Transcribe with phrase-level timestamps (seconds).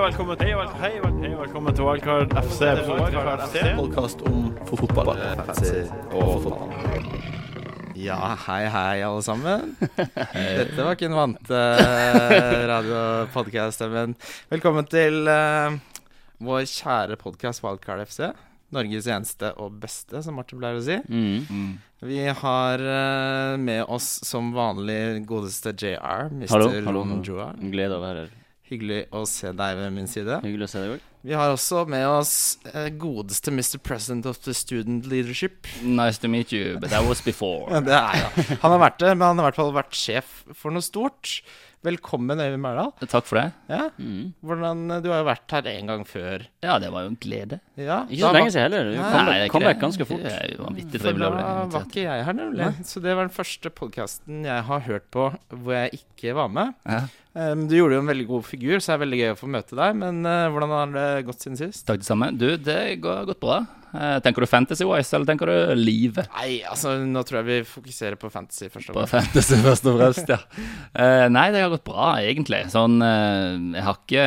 [0.00, 0.48] og velkommen til
[0.80, 2.68] hei, og velkommen til Wildcard FC.
[3.76, 5.10] Podkast om fotball.
[5.36, 5.82] Fantasy
[6.16, 6.70] og fotball.
[8.00, 8.16] Ja,
[8.46, 9.74] hei, hei, alle sammen.
[9.98, 11.82] Dette var ikke en vant uh,
[12.72, 14.16] radiopodkast-stemmen.
[14.48, 15.76] Velkommen til uh,
[16.48, 18.30] vår kjære podkast Wildcard FC.
[18.72, 20.96] Norges eneste og beste, som Martin pleier å si.
[21.12, 21.76] Mm.
[22.08, 26.54] Vi har uh, med oss som vanlig godeste JR, Mr.
[26.56, 27.08] Hallo, hallo,
[27.68, 28.39] glede å være her.
[28.70, 30.40] Hyggelig å se deg ved min side.
[30.44, 31.06] Hyggelig å se deg òg.
[31.26, 32.34] Vi har også med oss
[32.70, 33.76] eh, godeste Mr.
[33.84, 35.66] President of the Student Leadership.
[35.82, 37.66] Nice to meet you, but that was before.
[37.88, 38.30] Det er ja.
[38.62, 41.40] Han har vært det, men han har i hvert fall vært sjef for noe stort.
[41.84, 42.90] Velkommen, Øyvind Mærdal.
[43.08, 43.46] Takk for det.
[43.72, 44.34] Ja, Mm.
[44.44, 46.42] hvordan, du har jo vært her en gang før.
[46.64, 47.56] Ja, det var jo en glede.
[47.80, 48.90] Ja, Ikke så lenge siden heller.
[48.90, 50.24] Du Nei, kom, det kom, vekk ganske fort.
[50.26, 52.68] Det er jo vanvittig trivelig å da var ikke jeg her, nemlig.
[52.84, 56.76] Så det var den første podkasten jeg har hørt på hvor jeg ikke var med.
[56.84, 57.00] Ja.
[57.30, 59.50] Um, du gjorde jo en veldig god figur, så det er veldig gøy å få
[59.54, 59.98] møte deg.
[60.00, 61.84] Men uh, hvordan har det gått siden sist?
[61.86, 62.32] Takk det samme.
[62.34, 63.60] Du, det går gått bra.
[63.90, 66.28] Eh, tenker du fantasy-wise, eller tenker du livet?
[66.36, 68.92] Nei, altså nå tror jeg vi fokuserer på fantasy først.
[68.92, 69.32] og På fremst.
[69.32, 70.38] fantasy først og fremst, ja.
[70.94, 72.62] Eh, nei, det har gått bra, egentlig.
[72.70, 74.26] Sånn, eh, jeg har ikke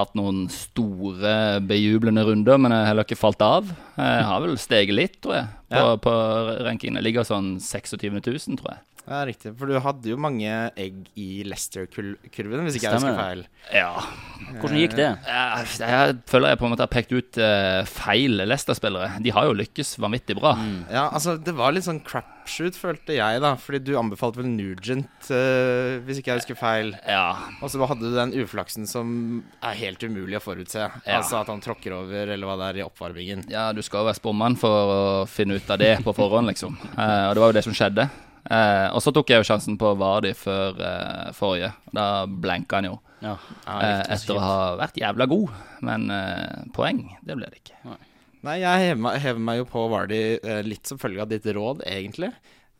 [0.00, 3.70] hatt noen store, bejublende runder, men jeg har heller ikke falt av.
[3.94, 5.96] Jeg har vel steget litt, tror jeg, på, Ja.
[6.06, 6.14] på
[6.66, 7.02] rankingene.
[7.04, 8.82] Ligger sånn 26 000, tror jeg.
[9.04, 9.50] Ja, riktig.
[9.60, 10.48] For du hadde jo mange
[10.80, 13.42] egg i Leicester-kurven, hvis ikke jeg husker feil.
[13.74, 13.90] Ja.
[14.62, 15.08] Hvordan gikk det?
[15.28, 19.18] Jeg, jeg føler jeg på en måte har pekt ut uh, feil Leicester-spillere.
[19.24, 20.54] De har jo lykkes vanvittig bra.
[20.88, 22.00] Ja, altså Det var litt sånn
[22.44, 23.54] crapshoot, følte jeg, da.
[23.56, 26.94] Fordi du anbefalte vel Nugent, uh, hvis ikke jeg husker feil.
[27.08, 27.36] Ja.
[27.62, 30.84] Og så hadde du den uflaksen som er helt umulig å forutse.
[30.84, 31.18] Ja.
[31.18, 33.46] Altså at han tråkker over, eller hva det er, i oppvarmingen.
[33.50, 36.76] ja, du skal jo være spåmann for å finne ut av det på forhånd, liksom.
[36.94, 38.08] Uh, og det var jo det som skjedde.
[38.44, 40.76] Uh, og så tok jeg jo sjansen på Vardi før
[41.36, 41.72] forrige.
[41.96, 42.98] Da blenka han jo.
[43.24, 43.38] Ja.
[43.64, 45.54] Etter å ha vært jævla god.
[45.84, 46.10] Men
[46.76, 47.78] poeng, det ble det ikke.
[47.88, 48.02] Nei,
[48.60, 51.84] jeg hever meg, hever meg jo på Vardy eh, litt som følge av ditt råd,
[51.88, 52.32] egentlig.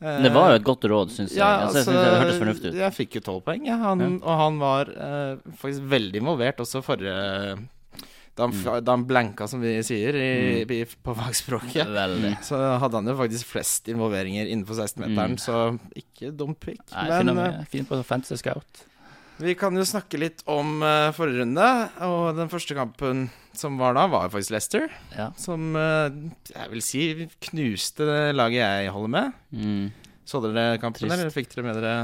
[0.04, 1.40] Det var jo et godt råd, syns jeg.
[1.40, 2.80] Ja, altså, jeg altså, synes det hørtes fornuftig ut.
[2.82, 6.82] Jeg fikk jo tolv poeng, ja, han, og han var uh, faktisk veldig involvert også
[6.84, 7.14] forrige
[8.34, 8.84] da han, Mm.
[8.84, 11.86] da han blanka, som vi sier i, i, på fagspråket.
[11.86, 12.32] Veldig.
[12.42, 15.60] Så hadde han jo faktisk flest involveringer innenfor 16-meteren, så
[15.94, 16.82] ikke dumt pick.
[16.90, 16.96] Mm.
[17.12, 18.82] Nei, Men eh, vi på Fancy Scout.
[19.42, 21.66] Vi kan jo snakke litt om uh, forrige runde.
[22.06, 24.86] Og den første kampen som var da, var faktisk Leicester.
[25.16, 25.30] Ja.
[25.40, 26.06] Som uh,
[26.52, 27.04] jeg vil si
[27.50, 29.42] knuste det laget jeg holder med.
[29.50, 29.84] Mm.
[30.24, 31.12] Så dere kampen, Trist.
[31.12, 31.94] eller fikk dere med dere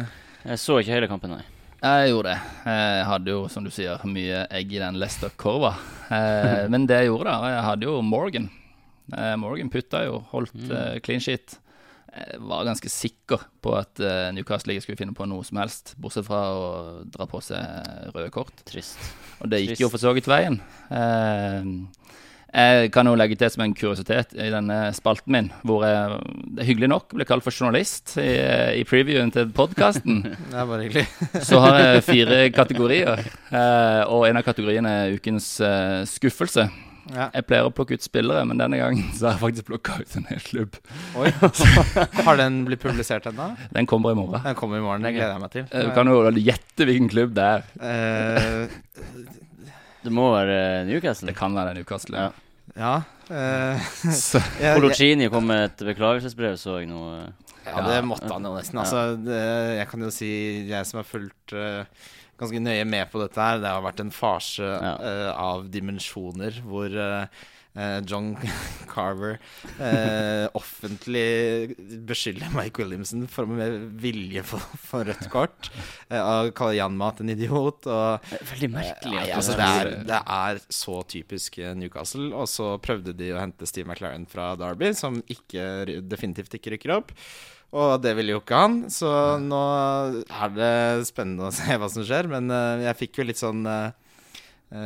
[0.45, 1.45] Jeg så ikke hele kampen, nei.
[1.81, 2.41] Jeg gjorde det.
[2.69, 5.71] Jeg hadde jo, som du sier, mye egg i den Leicester-korva.
[6.13, 8.51] Eh, men det jeg gjorde, da Jeg hadde jo Morgan.
[9.17, 11.57] Eh, Morgan putta jo, holdt eh, clean sheet.
[12.11, 15.95] Jeg var ganske sikker på at eh, Newcastle ikke skulle finne på noe som helst,
[16.01, 16.65] bortsett fra å
[17.07, 18.65] dra på seg røde kort.
[18.67, 18.99] Trist.
[19.39, 19.85] Og det gikk Trist.
[19.85, 20.59] jo for så vidt veien.
[20.91, 21.71] Eh,
[22.51, 26.19] jeg kan jo legge til som en kuriositet i denne spalten min, hvor jeg
[26.51, 28.33] det er hyggelig nok ble kalt for journalist i,
[28.81, 30.25] i previewen til podkasten.
[30.51, 31.07] Det er bare hyggelig.
[31.47, 33.23] Så har jeg fire kategorier,
[33.55, 36.67] eh, og en av kategoriene er ukens eh, skuffelse.
[37.11, 37.27] Ja.
[37.35, 40.17] Jeg pleier å plukke ut spillere, men denne gangen så har jeg faktisk plukka ut
[40.21, 40.79] en hel klubb.
[41.19, 41.33] Oi.
[42.27, 43.51] Har den blitt publisert ennå?
[43.75, 44.43] Den kommer i morgen.
[44.45, 45.07] Den kommer i morgen.
[45.07, 45.69] Det gleder jeg meg til.
[45.71, 47.69] Eh, Du kan jo gjette hvilken klubb det er.
[47.81, 49.37] Uh,
[50.01, 51.29] Det må være eh, Newcastle.
[51.29, 52.17] Det kan være Newcastle.
[52.17, 52.31] Ja.
[52.77, 52.95] ja.
[53.31, 53.91] Uh,
[54.59, 57.03] jeg, kom med et beklagelsesbrev, så jeg nå.
[57.67, 58.81] ja, det måtte han jo nesten.
[58.83, 59.43] Altså, det,
[59.77, 60.31] jeg kan jo si,
[60.71, 62.09] jeg som har fulgt eh,
[62.41, 64.97] ganske nøye med på dette her, det har vært en farse Ja.
[64.99, 67.27] uh, av dimensjoner hvor uh,
[67.79, 68.33] eh, John
[68.91, 69.37] Carver
[69.79, 71.77] eh, offentlig
[72.09, 75.71] beskylder Mike Williamson for med vilje for, for rødt kort.
[76.11, 77.87] Eh, og kaller Jan Mat en idiot.
[77.87, 79.21] Og Veldig merkelig.
[79.23, 82.33] At altså, det er- det er så typisk eh, Newcastle.
[82.35, 86.97] Og så prøvde de å hente Steve McLaren fra Derby, som ikke, definitivt ikke rykker
[86.99, 87.15] opp.
[87.71, 89.61] Og det ville jo ikke han, så nå
[90.27, 90.73] er det
[91.07, 92.27] spennende å se hva som skjer.
[92.33, 93.93] Men eh, jeg fikk jo litt sånn eh,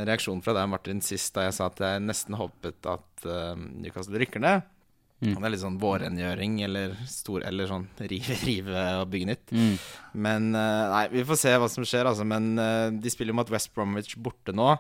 [0.05, 4.21] reaksjon fra deg, Martin, sist da jeg sa at jeg nesten håpet at eh, Newcastle
[4.21, 4.69] rykker ned.
[5.25, 5.39] Mm.
[5.39, 9.55] Det er litt sånn vårrengjøring eller, stor, eller sånn rive, rive og bygge nytt.
[9.55, 9.75] Mm.
[10.27, 12.27] Men eh, Nei, vi får se hva som skjer, altså.
[12.29, 14.75] Men eh, de spiller jo mot West Bromwich borte nå.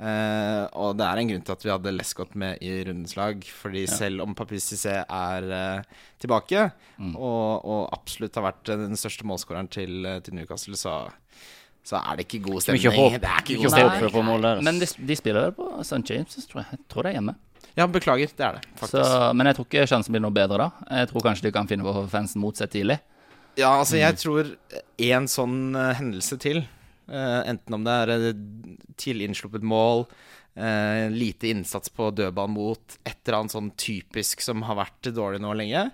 [0.00, 3.42] Eh, og det er en grunn til at vi hadde Lescott med i rundens lag.
[3.60, 6.70] Fordi selv om Papis Cissé er uh, tilbake,
[7.12, 10.94] og, og absolutt har vært den største målskåreren til, eh, til Newcastle, så,
[11.84, 12.96] så er det ikke god stemning.
[12.96, 13.20] håp.
[13.20, 14.00] Det er ikke Ikke god håp stemning.
[14.00, 14.64] for å få mål der.
[14.70, 16.02] men de, de spiller vel på St.
[16.08, 16.80] James', tror jeg.
[16.80, 17.36] Jeg tror det er hjemme.
[17.76, 18.32] Ja, beklager.
[18.36, 19.04] Det er det, faktisk.
[19.04, 20.70] Så, men jeg tror ikke sjansen blir noe bedre da.
[21.00, 22.98] Jeg tror kanskje de kan finne på fansen mot seg tidlig.
[23.58, 24.48] Ja, altså jeg tror
[25.10, 26.79] en sånn uh, hendelse til, eh,
[27.10, 28.32] enten om det er eh,
[29.00, 30.06] tidlig innsluppet mål.
[30.60, 35.38] Eh, lite innsats på dødball mot et eller annet sånn typisk som har vært dårlig
[35.40, 35.84] nå lenge.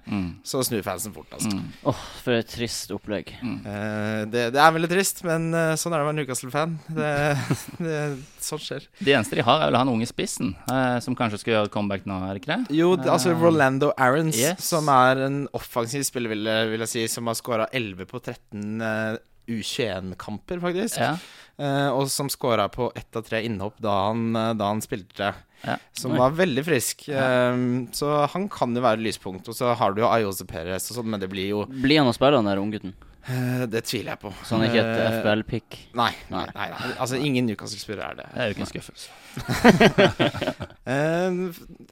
[0.48, 1.52] Så snur fansen fort, altså.
[1.86, 3.34] Åh, for et trist opplegg.
[3.44, 6.74] Eh, det, det er veldig trist, men eh, sånn er det å være Newcastle-fan.
[6.88, 7.12] Det,
[7.84, 8.00] det,
[8.48, 8.88] sånt skjer.
[9.04, 12.08] Det eneste de har, er vel han unge spissen, eh, som kanskje skal gjøre comeback
[12.08, 12.80] nå, er det ikke det?
[12.80, 14.64] Jo, det- altså Rolando Aarons, Yes.
[14.72, 18.24] som er en offensiv spiller, vil jeg, vil jeg si, som har skåra 11 på
[18.24, 21.00] 13 uh, U21-kamper, faktisk.
[21.00, 21.16] Ja.
[21.56, 25.32] Eh, og som skåra på ett av tre innhopp da han, eh, da han spilte.
[25.62, 25.76] Ja.
[25.96, 27.08] Som var veldig frisk.
[27.08, 27.56] Eh,
[27.96, 29.48] så han kan jo være lyspunkt.
[29.48, 32.16] Og så har du jo Ayose Perez sånn, men det blir jo Blir han å
[32.16, 32.92] spille, han der unggutten?
[33.28, 34.32] Eh, Det tviler jeg på.
[34.44, 35.78] Så han er ikke et Eh, FBL-pick?
[35.98, 36.90] Nei, nei, nei, nei.
[36.96, 38.26] Altså, ingen Newcastle-spillere er det.
[38.32, 39.08] Det er jo ikke en skuffelse.
[40.86, 41.32] Eh,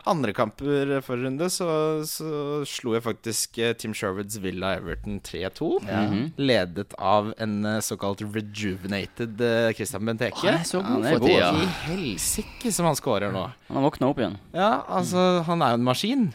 [0.07, 1.67] andre kamper forrige runde så,
[2.07, 5.71] så slo jeg faktisk Tim Sherwoods Villa Everton 3-2.
[5.89, 6.05] Ja.
[6.39, 9.43] Ledet av en såkalt rejuvenated
[9.75, 10.39] Christian Benteke.
[10.47, 11.51] Han er så god for tida.
[11.59, 13.49] I helsike som han scorer nå.
[13.67, 14.39] Han har våkna opp igjen.
[14.55, 16.29] Ja, altså, han er jo en maskin.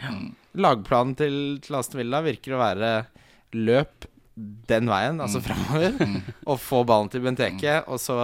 [0.60, 2.92] Lagplanen til, til Aston Villa virker å være
[3.56, 4.10] løp
[4.70, 5.96] den veien, altså framover,
[6.48, 8.16] og få ballen til Benteke, og så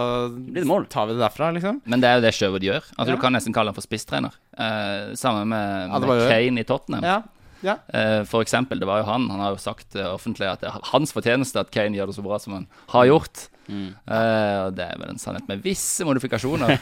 [0.92, 1.80] tar vi det derfra, liksom.
[1.84, 2.84] Men det er jo det Sherwood gjør.
[2.96, 3.16] Altså, Ja.
[3.16, 4.36] Du kan nesten kalle han for spisstrener.
[4.56, 7.04] Eh, sammen med, med Kane i Tottenham.
[7.04, 7.18] Ja,
[7.66, 7.76] ja.
[7.90, 10.88] Eh, for eksempel, det var jo han Han har jo sagt offentlig at det er
[10.92, 13.48] hans fortjeneste at Kane gjør det så bra som han har gjort.
[13.66, 13.88] Mm.
[13.90, 16.76] Eh, og det er vel en sannhet med visse modifikasjoner.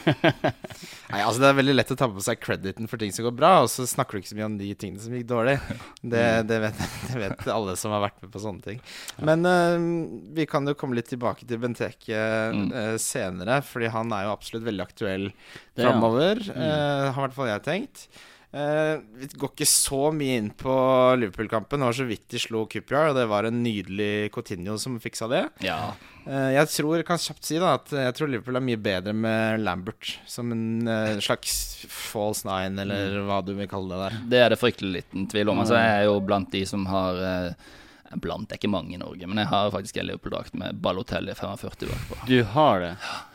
[1.13, 3.37] Nei, altså Det er veldig lett å ta på seg crediten for ting som går
[3.37, 5.57] bra, og så snakker du ikke så mye om de tingene som gikk dårlig.
[6.03, 8.83] Det, det, vet, det vet alle som har vært med på sånne ting.
[9.25, 9.89] Men uh,
[10.37, 12.21] vi kan jo komme litt tilbake til Benteke
[12.53, 16.41] uh, senere, fordi han er jo absolutt veldig aktuell er framover.
[16.53, 18.07] eh, har i hvert fall jeg tenkt.
[18.55, 20.75] Eh, vi går ikke så mye inn på
[21.19, 21.83] Liverpool-kampen.
[21.83, 25.31] Det var så vidt de slo Cooper, og det var en nydelig Coutinho som fiksa
[25.33, 25.47] det.
[25.67, 25.95] ja.
[26.25, 29.61] Eh, jeg tror, kan kjapt si da at jeg tror Liverpool er mye bedre med
[29.61, 34.17] Lambert som en eh, slags false nine, eller hva du vil kalle det der.
[34.33, 35.61] Det er det fryktelig liten tvil om.
[35.61, 37.75] Altså, jeg er jo blant de som har eh,
[38.21, 41.89] Blant er ikke mange i Norge, men jeg har faktisk en Liverpool-drakt med Balotelli 45
[41.89, 42.19] bakpå.
[42.29, 42.91] Du har det?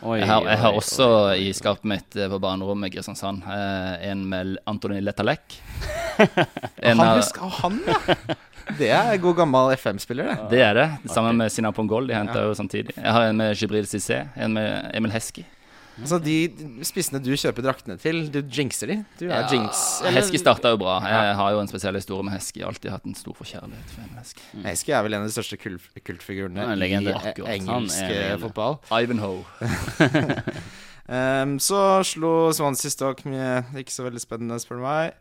[0.05, 1.33] Oi, Jeg har, jeg har oi, også oi.
[1.49, 5.57] i skapet mitt eh, på barnerommet i Kristiansand eh, en med Antony Letalek.
[6.83, 8.17] Han, av- husker, han, ja!
[8.77, 10.49] Det er god gammel FM-spiller, det.
[10.51, 10.87] Det er det.
[11.09, 12.05] Sammen med Sina Pongol.
[12.07, 12.93] De henta jo samtidig.
[12.99, 15.45] Jeg har en med Jibril Cissé, en med Emil Heski.
[15.99, 16.35] Altså De
[16.87, 18.97] spissene du kjøper draktene til, du jinxer de.
[19.19, 20.01] Du er Ja, jinx.
[20.01, 20.99] eller- Heski starta jo bra.
[21.03, 22.59] Jeg har jo en spesiell historie med Heski.
[22.59, 24.41] Jeg har alltid hatt en stor forkjærlighet for Heski.
[24.63, 27.49] Heske er vel en av de største kult kultfigurene i eh, Akkurat.
[27.55, 28.79] engelsk eh, fotball.
[28.91, 29.43] Ivanhoe.
[31.09, 35.13] um, så slo Swansea Stoke med ikke så veldig spennende, spør du meg.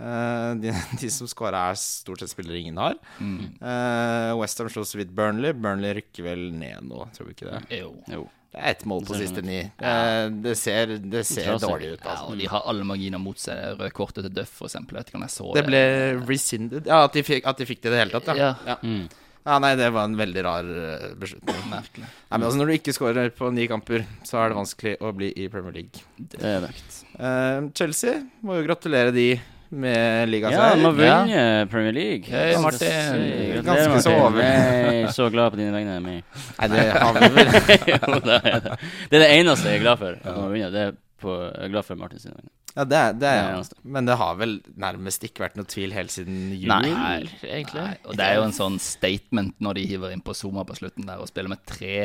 [0.00, 2.96] Uh, de, de som scora, er stort sett spillere ingen har.
[3.20, 3.58] Mm.
[3.60, 5.52] Uh, Westham slo så vidt Burnley.
[5.52, 7.80] Burnley rykker vel ned nå, tror vi ikke det?
[7.82, 7.92] Jo.
[8.08, 8.28] Jo.
[8.50, 9.60] Det er ett mål på siste ni.
[9.62, 12.00] Eh, det ser, det ser dårlig ut.
[12.02, 12.32] Ja, Altså.
[12.32, 13.60] og de har alle marginer mot seg.
[13.60, 15.82] Det Røde kortet til Duff, jeg så Det ble
[16.26, 16.86] rescinded.
[16.90, 18.50] Ja, at de fikk, at de, fikk det i det hele tatt, ja.
[18.50, 18.54] Ja.
[18.74, 18.78] ja.
[18.82, 19.06] Mm.
[19.46, 21.62] Ja, nei, det var en veldig rar eh, beslutning.
[21.70, 22.04] Merkelig.
[22.04, 25.14] Nei, men altså, Når du ikke scorer på ni kamper, så er det vanskelig å
[25.16, 26.02] bli i Premier League.
[26.18, 26.74] Det er det.
[27.16, 29.30] Eh, Chelsea må jo gratulere de
[29.70, 30.76] med Ja, ligaseier.
[30.76, 32.24] de har vunnet Premier League.
[32.30, 32.78] Hei, Martin.
[32.78, 33.64] sykt.
[33.64, 34.42] Ganske Gratulerer, så over.
[34.42, 35.98] Jeg er så glad på dine vegne.
[36.00, 36.22] Nei,
[36.68, 37.52] det har vi vel.
[37.92, 38.78] jo, det er det.
[39.10, 40.16] Det er det eneste jeg er glad for.
[40.18, 40.72] At de har vunnet.
[40.74, 42.50] Det er på, jeg er glad for Martin sine vegne.
[42.76, 43.54] Ja, det er, det er det ja.
[43.56, 43.78] eneste.
[43.82, 46.70] Men det har vel nærmest ikke vært noe tvil helt siden jul?
[46.70, 47.24] Nei.
[47.42, 47.82] egentlig.
[47.82, 50.78] Nei, og det er jo en sånn statement når de hiver inn på Zuma på
[50.78, 51.96] slutten der og spiller med tre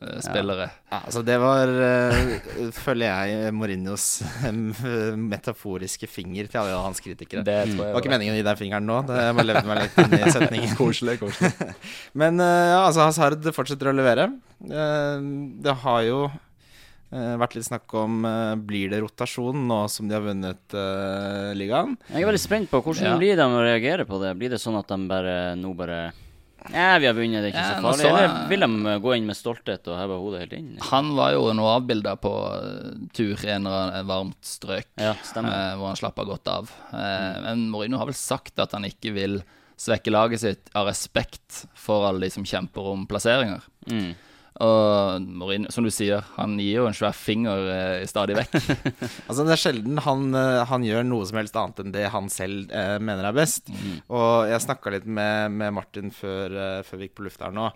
[0.00, 0.66] DM-spillere.
[0.90, 4.06] Ja, altså det var, uh, føler jeg, Mourinhos
[4.48, 4.52] eh,
[5.20, 7.44] metaforiske finger til alle hans kritikere.
[7.44, 9.48] Det Det tror jeg var ikke meningen å gi deg fingeren nå, det jeg bare
[9.50, 10.76] levde meg litt inn i setningen.
[10.80, 11.74] koselig, koselig.
[12.22, 14.30] Men uh, ja, altså Hazard fortsetter å levere.
[14.64, 15.20] Uh,
[15.64, 16.22] det har jo
[17.10, 18.20] vært litt snakk om
[18.68, 20.76] Blir det rotasjon nå som de har vunnet
[21.58, 21.96] ligaen?
[22.06, 23.16] Jeg er veldig spent på hvordan Ja.
[23.18, 24.30] blir de å reagere på det.
[24.38, 26.12] Blir det sånn at de bare nå bare
[26.72, 28.04] Ja, vi har vunnet, det er ikke så farlig.
[28.04, 30.68] så Eller vil de gå inn med stolthet og heve hodet helt inn?
[30.90, 33.64] Han var jo nå avbilda på eh, tur i en
[34.08, 35.50] varmt strøk, Ja, stemmer.
[35.56, 36.70] eh, hvor han slappa godt av.
[36.92, 39.40] Eh, men Mourinho har vel sagt at han ikke vil
[39.80, 43.64] svekke laget sitt av respekt for alle de som kjemper om plasseringer.
[43.88, 44.10] Mm.
[44.60, 48.56] Og Mourinho, som du sier, han gir jo en svær finger eh, stadig vekk.
[49.30, 52.28] Altså Det er sjelden han, eh, han gjør noe som helst annet enn det han
[52.32, 53.70] selv eh, mener er best.
[54.10, 57.56] Og jeg snakka litt med, med Martin før, eh, før vi gikk på lufta her
[57.56, 57.70] nå,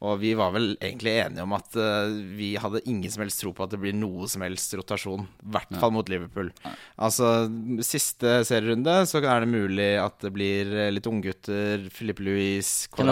[0.00, 3.52] og vi var vel egentlig enige om at eh, vi hadde ingen som helst tro
[3.56, 5.26] på at det blir noe som helst rotasjon.
[5.44, 6.52] I hvert fall mot Liverpool.
[6.96, 7.50] Altså
[7.84, 11.84] Siste serierunde så er det mulig at det blir litt unggutter.
[11.92, 13.10] Philippe Louis, Hvem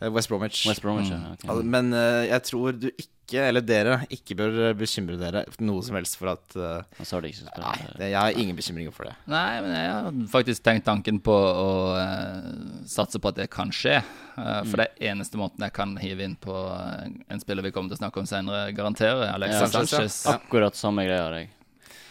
[0.00, 0.66] eh, West Bromwich.
[0.68, 1.18] West Bromwich, ja.
[1.32, 1.48] okay.
[1.48, 5.94] Altså, men uh, jeg tror du ikke eller dere, ikke bør bekymre dere noe som
[5.94, 8.94] helst for at uh, så sa det ikke så Nei, det, jeg har ingen bekymringer
[8.96, 9.12] for det.
[9.30, 12.48] Nei, men jeg har faktisk tenkt tanken på å uh,
[12.90, 14.00] satse på at det kan skje.
[14.40, 17.98] For det er eneste måten jeg kan hive inn på en spiller vi kommer til
[17.98, 19.28] å snakke om senere, garanterer.
[19.34, 20.20] Alexis Ja, Sanchez.
[20.30, 21.50] Akkurat samme greia har jeg.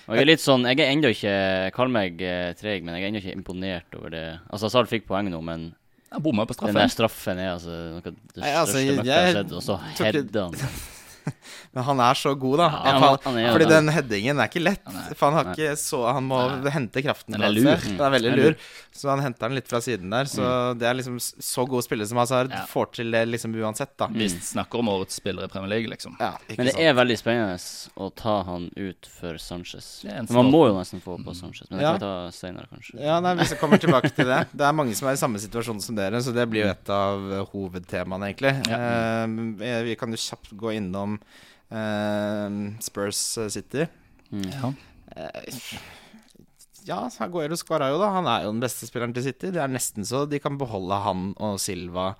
[0.10, 2.22] Og jeg er litt sånn Jeg er ennå ikke Jeg kaller meg
[2.58, 4.26] treg, men jeg er ennå ikke imponert over det.
[4.48, 5.72] Altså, Zahl fikk poeng nå, men
[6.12, 7.38] Han bomma på den der straffen.
[7.38, 9.82] straffen er altså noe av det Nei, altså, største møkket jeg har sett, og så
[10.00, 10.80] header han.
[11.74, 12.68] Men han er så god, da.
[12.70, 13.86] Ja, han- han, han er fordi han.
[13.86, 14.84] den headingen er ikke lett.
[15.16, 16.40] For han har ikke så Han må
[16.72, 17.68] hente kraften fra et Den
[18.00, 18.56] er veldig Den er lur.
[19.00, 20.26] Så han henter den litt fra siden der.
[20.28, 20.44] Så
[20.80, 22.66] det er liksom så god spillere som Hazard Ja.
[22.68, 24.08] får til det liksom uansett, da.
[24.12, 26.16] Vi snakker om årets spiller i Premier League, liksom.
[26.20, 26.84] Ja, Men det sant.
[26.84, 27.60] er veldig spennende
[27.98, 30.04] å ta han ut for Sanchez.
[30.30, 31.92] Man må jo nesten få på Sanchez, men det Ja.
[31.94, 33.00] kan vi ta senere, kanskje.
[33.00, 34.48] Ja, nei, Vi kommer tilbake til det.
[34.56, 36.90] Det er mange som er i samme situasjon som dere, så det blir jo et
[36.90, 38.54] av hovedtemaene, egentlig.
[38.68, 41.19] Uh, vi kan jo kjapt gå innom
[42.82, 43.22] Spurs
[43.54, 43.86] City.
[44.32, 44.74] Ja.
[45.16, 45.58] Eh,
[46.88, 48.12] ja, Aguero skåra jo, da.
[48.16, 49.52] Han er jo den beste spilleren til City.
[49.54, 52.14] Det er nesten så de kan beholde han og Silva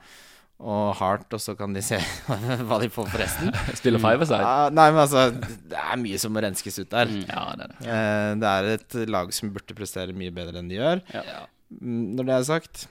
[0.60, 1.98] og Hart, og så kan de se
[2.68, 3.54] hva de får for resten.
[3.80, 4.44] Spiller five aside?
[4.44, 7.14] Uh, nei, men altså Det er mye som må renskes ut der.
[7.30, 7.80] Ja, det er det.
[7.86, 11.04] Uh, det er et lag som burde prestere mye bedre enn de gjør.
[11.16, 11.46] Ja.
[11.80, 12.86] Mm, Når det er sagt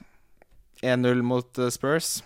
[0.81, 2.21] 1-0 mot eh, Spurs.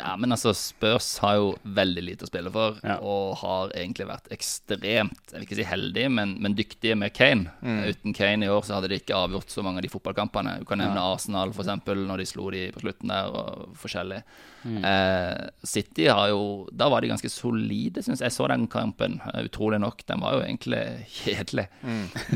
[0.00, 2.96] Ja, men altså, Spurs har jo veldig lite å spille for, Ja.
[3.04, 7.50] og har egentlig vært ekstremt Jeg vil ikke si heldige, men, men dyktige med Kane.
[7.62, 10.58] Uten Kane i år så hadde de ikke avgjort så mange av de fotballkampene.
[10.60, 14.22] Du kan nevne Arsenal, for eksempel, når de slo de på slutten der, og forskjellig.
[14.60, 18.28] Eh, City har jo Da var de ganske solide, syns jeg.
[18.30, 20.04] Jeg så den kampen, eh, utrolig nok.
[20.06, 21.66] Den var jo egentlig kjedelig.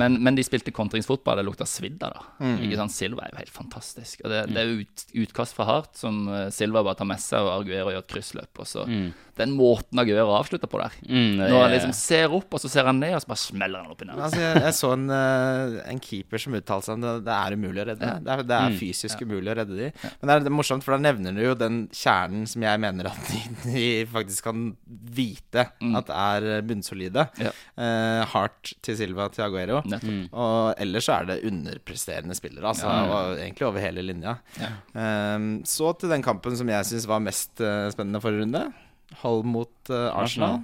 [0.00, 1.36] Men, men de spilte kontringsfotball.
[1.40, 2.54] Det lukta svidd av det.
[2.66, 2.94] Ikke sant?
[2.96, 4.24] Silva er jo helt fantastisk.
[4.24, 7.44] Og det, det er ut, utkast fra hardt som eh, Silva bare tar med seg,
[7.44, 8.62] og Arguero gjør et kryssløp.
[8.64, 8.86] Og så
[9.34, 10.92] Den måten Aguero avslutter på der.
[11.08, 13.82] Mm, Når han liksom ser opp, og så ser han ned, og så bare smeller
[13.82, 14.24] han opp i nærheten.
[14.28, 15.08] Altså, jeg, jeg så en,
[15.90, 17.14] en keeper som uttalte seg om det.
[17.26, 18.12] Det er umulig å redde.
[18.24, 19.88] Det er, det er fysisk umulig å redde de.
[20.20, 21.80] Men det er, det er morsomt, for da nevner du jo den
[22.14, 25.66] kjernen som jeg mener at de, de faktisk kan vite
[25.98, 27.26] at er bunnsolide.
[27.40, 27.52] Ja.
[27.78, 29.82] Uh, Hart til Silva til Aguero.
[29.84, 30.26] Mm.
[30.30, 32.88] Og ellers så er det underpresterende spillere, altså.
[32.88, 34.36] Og egentlig over hele linja.
[34.60, 38.62] Eh, så til den kampen som jeg syns var mest uh, spennende forrige runde.
[39.22, 40.62] Hull mot uh, Arsenal.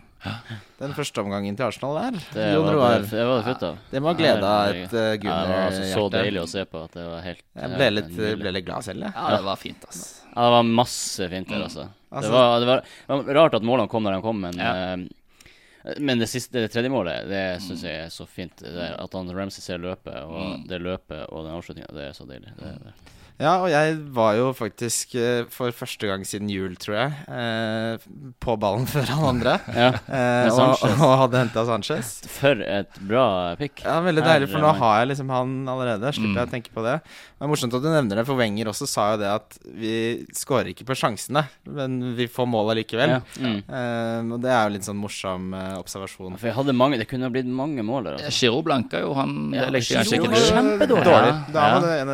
[0.81, 2.19] Den første omgangen til Arsenal der.
[2.35, 3.05] Det Jon var, Roar.
[3.05, 3.85] det, det var det futt av.
[3.91, 6.87] Det må ha gleda et uh, Ja, det var altså så deilig å se på
[6.87, 9.17] at det var helt Jeg ble litt, ble litt glad selv, jeg.
[9.17, 10.03] Ja, det var fint, ass.
[10.35, 11.89] Ja, det var masse fint der, altså.
[12.11, 14.59] Altså- det, var, det, var, det var rart at målene kom når de kom, men
[14.59, 14.97] Ja.
[14.97, 15.09] uh,
[15.99, 18.63] Men det siste, det tredje målet, det syns jeg er så fint.
[18.63, 22.53] At han Ramsey ser løpet, og det løpet og den avslutninga, det er så deilig.
[22.59, 22.93] Det, det.
[23.41, 28.05] Ja, og jeg var jo faktisk eh, for første gang siden jul, tror jeg, eh,
[28.45, 29.55] på ballen før han andre.
[29.73, 29.91] Ja.
[30.05, 32.11] Eh, og, og hadde henta Sanchez.
[32.37, 33.25] For et bra
[33.61, 33.81] pick.
[33.87, 36.13] Ja, Veldig deilig, for nå har jeg liksom han allerede.
[36.13, 36.37] Slipper Mm.
[36.37, 36.99] jeg å tenke på det.
[37.01, 39.93] Det er morsomt at du nevner det, for Wenger også sa jo det at vi
[40.37, 43.15] skårer ikke på sjansene, men vi får mål allikevel.
[43.17, 43.21] Ja.
[43.41, 43.57] Mm.
[43.65, 46.37] Eh, og det er jo litt sånn morsom eh, observasjon.
[46.37, 48.19] For jeg hadde mange Det kunne ha blitt mange mål der.
[48.21, 48.35] Altså.
[48.45, 51.33] Giro blanka jo, han Ja, Giro var kjempedårlig.
[51.57, 51.67] Ja.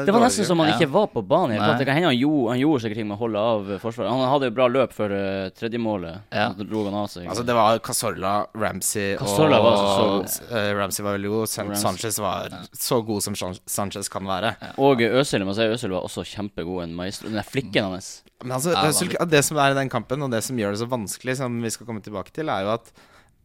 [0.07, 1.55] Det, var nesten som han ikke var på banen.
[1.57, 1.79] Jeg tatt.
[1.79, 4.11] Det kan hende han, gjorde- han gjorde sikkert ting med å holde av forsvaret.
[4.11, 6.21] Han hadde jo bra løp for uh, tredje målet.
[6.33, 6.51] Ja.
[6.57, 7.27] Så dro han av seg.
[7.29, 11.49] Altså Det var Casorla, Ramsey Cazorla og var så- uh, Ramsey var veldig god.
[11.49, 11.83] San Ramsey.
[11.87, 14.55] Sanchez var så god som San Sanchez kan være.
[14.79, 16.83] Og Øzil, må si Øzil var også kjempegod.
[16.85, 17.29] En maestro.
[17.29, 18.23] Den der flikken hans.
[18.43, 20.81] Men altså, Ja, det, det som er i den kampen, og det som gjør det
[20.83, 22.93] så vanskelig, som vi skal komme tilbake til, er jo at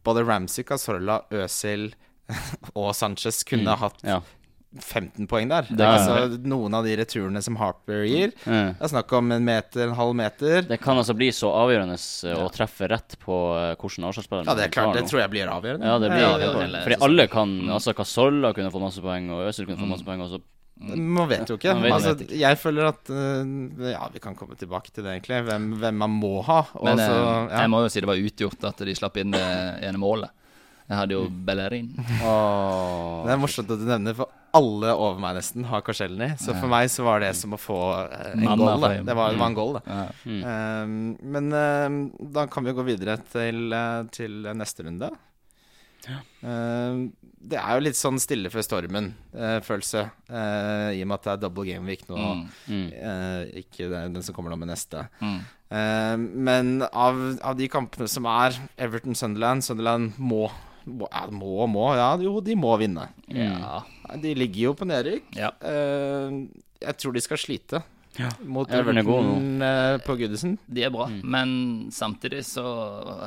[0.04, 1.94] både Ramsey, Casorla, Øzil
[2.78, 4.20] og Sanchez kunne hatt Ja.
[4.80, 5.66] 15 poeng der.
[5.68, 8.32] Det kan altså, noen av de returene som Harper gir.
[8.46, 8.72] Mm.
[8.78, 10.62] Det er snakk om en meter, en halv meter.
[10.68, 14.56] Det kan altså bli så avgjørende eh, å treffe rett på uh, hvordan Arsenal-spilleren Ja,
[14.56, 14.96] det er klart.
[14.96, 15.92] Det tror jeg blir avgjørende.
[15.92, 19.44] Ja, det blir Ja, vil Fordi alle kan Altså Casolla kunne fått masse poeng, og
[19.50, 20.24] Øzil kunne fått masse poeng.
[20.24, 20.42] Og så
[20.82, 21.76] Man vet jo ikke.
[21.84, 22.40] Vet altså, ikke.
[22.40, 25.42] jeg føler at uh, Ja, vi kan komme tilbake til det, egentlig.
[25.50, 26.62] Hvem, hvem man må ha.
[26.72, 27.58] Også, Men så, eh, ja.
[27.60, 29.48] jeg må jo si det var utgjort at de slapp inn det
[29.84, 30.32] ene målet.
[30.92, 31.88] Jeg hadde jo Bellerin.
[32.20, 36.34] Oh, Det er morsomt at du nevner, for alle over meg nesten har Korselny.
[36.36, 38.84] Så for meg så var det som å få eh, en Mann, goal.
[38.84, 38.90] Da.
[39.00, 39.82] Det var, det var en goal, da.
[39.88, 40.02] Ja.
[40.28, 40.42] Mm.
[40.44, 40.98] Um,
[41.32, 42.00] men um,
[42.36, 45.08] da kan vi gå videre til, uh, til neste runde.
[46.42, 47.06] Um,
[47.42, 51.64] det er jo litt sånn stille før stormen-følelse, i og med at det er double
[51.66, 52.18] game week nå.
[52.20, 52.44] Mm.
[52.68, 52.86] Mm.
[52.92, 55.08] Uh, ikke den, den som kommer nå med neste.
[55.24, 55.40] Mm.
[55.72, 60.50] Eh, men av, av de kampene som er Everton-Sunderland Sunderland må,
[60.86, 61.86] ja, må må.
[61.96, 63.08] Ja, jo, de må vinne.
[63.28, 63.80] Ja.
[64.22, 65.30] De ligger jo på nedrykk.
[65.38, 65.52] Ja.
[65.62, 66.38] Eh,
[66.82, 67.82] jeg tror de skal slite.
[68.18, 68.28] Ja.
[68.44, 70.58] mot Everton er eh, på Goodison.
[70.68, 71.20] De er bra, Mm.
[71.32, 71.52] men
[71.90, 72.60] samtidig så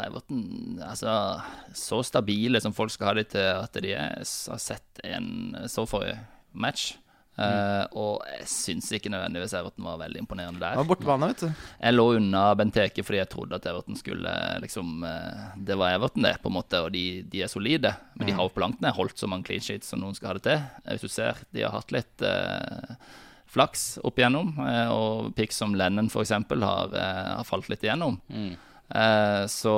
[0.06, 1.42] Everton Altså,
[1.74, 5.88] så stabile som folk skal ha de til at de er, har sett en så
[5.90, 6.20] forrige
[6.54, 6.94] match.
[7.36, 10.78] Eh, og jeg syns ikke nødvendigvis Everton var veldig imponerende Det der.
[10.80, 11.66] var bortebane, vet du.
[11.82, 14.32] Jeg lå unna Benteke fordi jeg trodde at Everton skulle
[14.64, 17.92] liksom eh, Det var Everton, det, på en måte, og de, de er solide.
[18.16, 20.32] Men de har jo på langt ned holdt så mange clean sheets som noen skal
[20.32, 20.64] ha det til.
[20.86, 22.96] Eh, Hvis du ser, de har hatt litt uh,
[23.52, 26.32] flaks opp igjennom, eh, og picks som Lennon f.eks.
[26.32, 28.18] Har, uh, har falt litt igjennom.
[28.94, 29.72] Eh, så,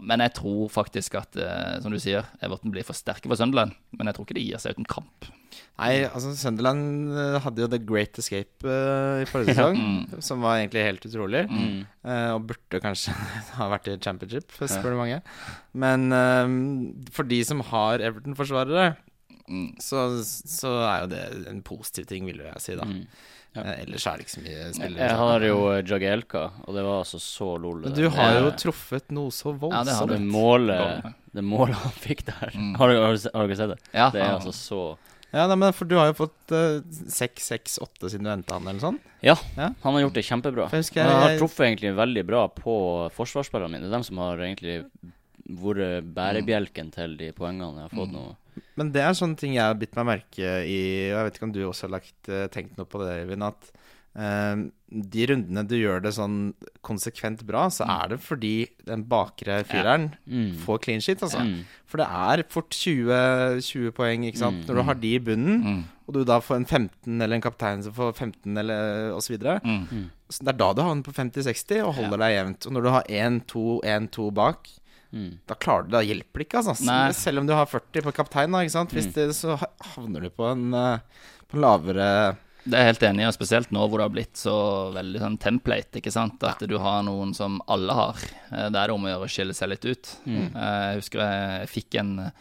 [0.00, 3.74] men jeg tror faktisk at, eh, som du sier, Everton blir for sterke for Sunderland.
[3.98, 5.28] Men jeg tror ikke de gir seg uten kamp.
[5.76, 10.22] Nei, altså Sunderland eh, hadde jo The Great Escape eh, i forrige sesong, Mm.
[10.24, 11.44] som var egentlig helt utrolig.
[11.52, 13.12] Eh, og burde kanskje
[13.58, 15.20] ha vært i championship, spør du mange.
[15.76, 18.94] Men eh, for de som har Everton-forsvarere,
[19.46, 19.76] Mm.
[19.78, 21.18] så, så er jo det
[21.52, 22.82] en positiv ting, vil jeg si, da.
[23.56, 23.66] Mm.
[23.66, 23.72] Ja.
[23.72, 25.08] Eh, ellers er det ikke så mye spillere.
[25.08, 27.80] Jeg har jo eh, Jagielka, og det var altså så lol.
[27.86, 28.12] Men du der.
[28.18, 29.90] har jo Eh, truffet noe så voldsomt.
[29.90, 32.52] Ja, det det målet Det målet han fikk der.
[32.54, 32.74] Mm.
[32.80, 33.80] Har, du, har, du, har, du, ikke sett det?
[33.92, 34.80] Ja, Det er altså så
[35.32, 36.78] Ja, nei, men For du har jo fått uh,
[37.12, 39.00] 6-6-8 siden du henta han, eller sånn?
[39.24, 39.72] Ja, Ja.
[39.82, 40.68] han har gjort det kjempebra.
[40.72, 42.76] Jeg jeg Han har truffet egentlig veldig bra på
[43.16, 43.84] forsvarsspillerne mine.
[43.84, 44.78] Det er dem som har egentlig
[45.46, 48.24] vært bærebjelken til de poengene jeg har fått nå.
[48.76, 50.78] Men det er sånne ting jeg har bitt meg merke i,
[51.12, 53.42] og jeg vet ikke om du også har lagt, eh, tenkt noe på det, Eivind.
[53.52, 53.72] at
[54.16, 59.58] Uh, de rundene du gjør det sånn konsekvent bra, så er det fordi den bakre
[59.68, 60.54] fireren Mm.
[60.64, 61.42] får clean sheet, altså.
[61.44, 61.66] Mm.
[61.84, 64.64] For det er fort 20, 20 poeng, ikke sant.
[64.66, 65.84] Når du har de i bunnen, Mm.
[66.08, 69.60] og du da får en 15 eller en kaptein som får 15 eller videre.
[69.62, 70.08] Mm.
[70.30, 72.66] Så det er da du havner på 50-60 og holder deg jevnt.
[72.66, 74.66] Og når du har 1-2, 1-2 bak,
[75.12, 75.38] Mm.
[75.46, 75.90] da klarer du.
[75.94, 76.74] Da hjelper det ikke, altså.
[77.14, 78.90] Selv om du har 40 på kaptein, da, ikke sant.
[78.96, 79.54] Hvis det, så
[79.94, 80.98] havner du på en, eh,
[81.48, 82.08] på en lavere
[82.66, 84.56] Det er jeg helt enig i, og spesielt nå hvor det har blitt så
[84.92, 86.00] veldig sånn template.
[86.00, 86.42] ikke sant?
[86.42, 88.16] At du har noen som alle har.
[88.50, 90.16] Eh, Det er det om å gjøre å skille seg litt ut.
[90.26, 90.50] Mm.
[90.56, 92.32] Eh, Jeg husker jeg fikk en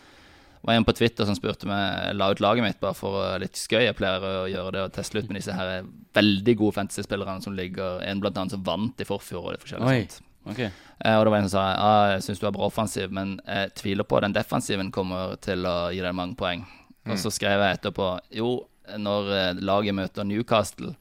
[0.66, 3.84] var en på Twitter som spurte meg la ut laget mitt bare for litt skøy.
[3.86, 5.84] Jeg pleier å gjøre det og teste ut med disse her
[6.18, 9.86] veldig gode fantasy-spillerne som ligger En blant annet som vant i forfjor og det forskjellige.
[9.94, 10.08] Oi.
[10.10, 10.22] sånt.
[10.46, 10.60] Ok.
[10.66, 13.38] Eh, Og det var en som sa ah, jeg syns du er bra offensiv, men
[13.46, 16.66] jeg tviler på at den defensiven kommer til å gi deg mange poeng.
[17.06, 18.56] Og så skrev jeg etterpå jo,
[18.98, 20.94] når eh, laget møter Newcastle,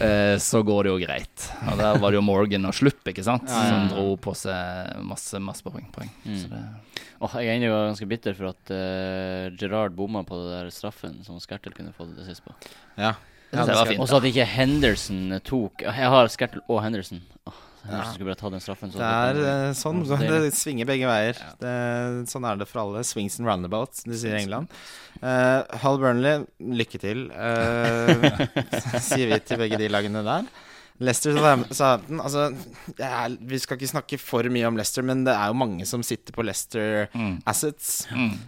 [0.00, 1.46] eh, så går det jo greit.
[1.70, 5.40] Og der var det jo Morgan og Slupp, ikke sant, som dro på seg masse,
[5.40, 5.88] masse poeng.
[5.94, 6.10] poeng.
[6.26, 6.62] Så det,
[7.22, 11.20] Åh, jeg er egentlig ganske bitter for at uh, Gerard bomma på det der straffen
[11.22, 12.50] som Skertel kunne fått det sist på.
[12.98, 13.12] Ja.
[13.52, 14.00] Det var fint.
[14.02, 17.20] Og så at ikke Henderson tok Jeg har Skertel og Henderson.
[17.46, 18.92] Åh, Henderson skulle tatt den straffen.
[18.92, 20.02] så Det er det eh, sånn.
[20.06, 21.38] Det, svinger begge veier.
[21.60, 21.72] Det,
[22.30, 23.02] sånn er det for alle.
[23.06, 24.70] Swings and roundabouts, de sier i England.
[25.22, 26.46] Uh, Hull Burnley,
[26.82, 28.28] lykke til, uh,
[29.10, 30.46] sier vi til begge de lagene der.
[31.02, 32.44] Leicester Southampton Altså,
[33.02, 36.04] er, vi skal ikke snakke for mye om Leicester, men det er jo mange som
[36.06, 37.08] sitter på Leicester
[37.48, 38.06] Assets.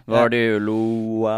[0.09, 1.35] Var det Ulloa.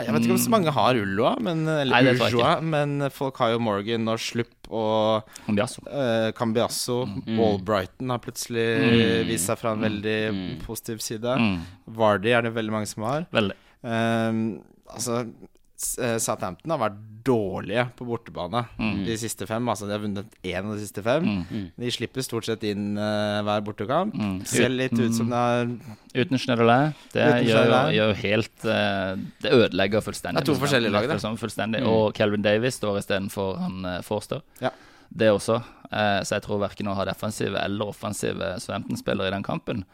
[0.00, 3.52] Jeg vet ikke om så mange har Ulloa, men, eller Nei, Urjoa, men folk har
[3.54, 5.82] jo Morgan og Slupp og Cambiasso.
[5.86, 6.96] Uh, Cambiasso.
[7.06, 7.36] Mm.
[7.46, 8.66] Albrighton har plutselig
[9.28, 10.56] vist seg fra en veldig Mm.
[10.64, 11.36] positiv side.
[11.38, 11.60] Mm.
[11.98, 13.26] Vardy er det veldig mange som har.
[13.34, 13.54] Veldig.
[13.86, 14.40] Um,
[14.90, 15.20] altså
[15.76, 19.66] Southampton har vært dårlige på bortebane de siste fem.
[19.68, 21.26] Altså De har vunnet én av de siste fem.
[21.50, 21.64] Mm.
[21.82, 24.14] De slipper stort sett inn uh, hver bortekamp.
[24.16, 24.38] Mm.
[24.48, 25.72] Ser litt ut som det er
[26.16, 26.94] Uten Schneiderlin.
[27.12, 30.40] Det Uten gjør, jo- helt uh, Det ødelegger fullstendig.
[30.40, 31.18] Det er to forskjellige lag, det.
[31.24, 31.82] Sånn, fullstendig.
[31.90, 34.40] Og Calvin Davis står istedenfor han uh, Forster.
[34.62, 34.72] Ja.
[35.10, 35.60] Det også.
[35.90, 39.84] Uh, så jeg tror verken å ha defensive eller offensive Southampton-spillere i den kampen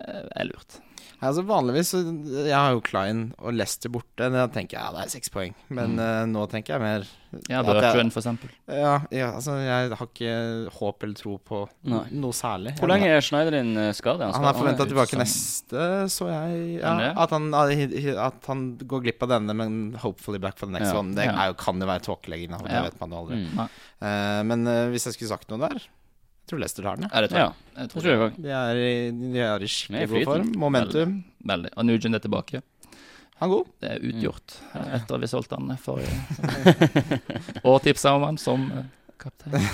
[0.00, 0.78] eh, er lurt.
[1.22, 4.26] Altså Vanligvis Jeg har jo Klein og Leicester borte.
[4.34, 5.52] Da tenker jeg ja, det er seks poeng.
[5.70, 7.04] Men eh, nå tenker jeg mer
[7.48, 8.50] Ja, Bertrand, for eksempel.
[8.66, 10.32] Ja, ja, altså jeg har ikke
[10.74, 12.02] håp eller tro på Nei.
[12.20, 12.74] noe særlig.
[12.80, 14.28] Hvor lenge er Schneiderin din skadet?
[14.34, 16.58] Han er forventa tilbake ute neste, så jeg.
[16.82, 20.90] Ja, at, han, at han går glipp av denne, men hopefully back for the next
[20.92, 20.98] Ja.
[20.98, 21.14] one.
[21.16, 21.38] Det Ja.
[21.38, 23.40] er jo, kan jo være tåkelegging, da, det vet man jo aldri.
[23.46, 23.64] Mm.
[24.02, 25.86] Eh, men uh, hvis jeg skulle sagt noe der
[26.42, 27.06] Jeg tror Leicester tar den.
[27.06, 27.14] Ja.
[27.14, 27.54] Ja, det tror Ja, jeg.
[27.76, 28.36] jeg det tror tror jeg òg.
[28.42, 30.50] De er i, de er i skikkelig god form.
[30.58, 31.12] Momentum.
[31.52, 31.70] Veldig.
[31.76, 32.62] Og Nugent er tilbake.
[33.42, 33.70] Han er god.
[33.82, 37.20] Det er utgjort eh, etter at vi solgte han forrige
[37.66, 38.84] Og tipsa om han som eh,
[39.22, 39.66] kaptein.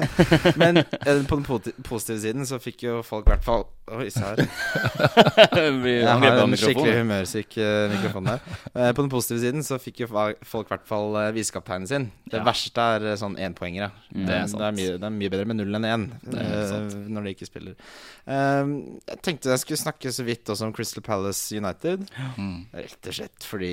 [0.60, 4.08] Men eh, på den poti- positive siden så fikk jo folk i hvert fall Oi,
[4.10, 8.40] se Jeg har en skikkelig humørsyk eh, mikrofon der.
[8.74, 12.08] Eh, på den positive siden så fikk jo folk i hvert fall uh, visekapteinen sin.
[12.26, 12.44] Det Ja.
[12.48, 13.92] verste er eh, sånn énpoengere.
[14.10, 16.42] Det er Eh, det, er mye, det er mye bedre med null enn én er
[16.42, 16.96] eh, sant.
[17.14, 17.76] når de ikke spiller.
[18.26, 18.74] Eh,
[19.12, 22.08] jeg tenkte jeg skulle snakke så vidt også om Crystal Palace United.
[22.36, 22.66] Mm.
[22.74, 23.72] Rett og slett fordi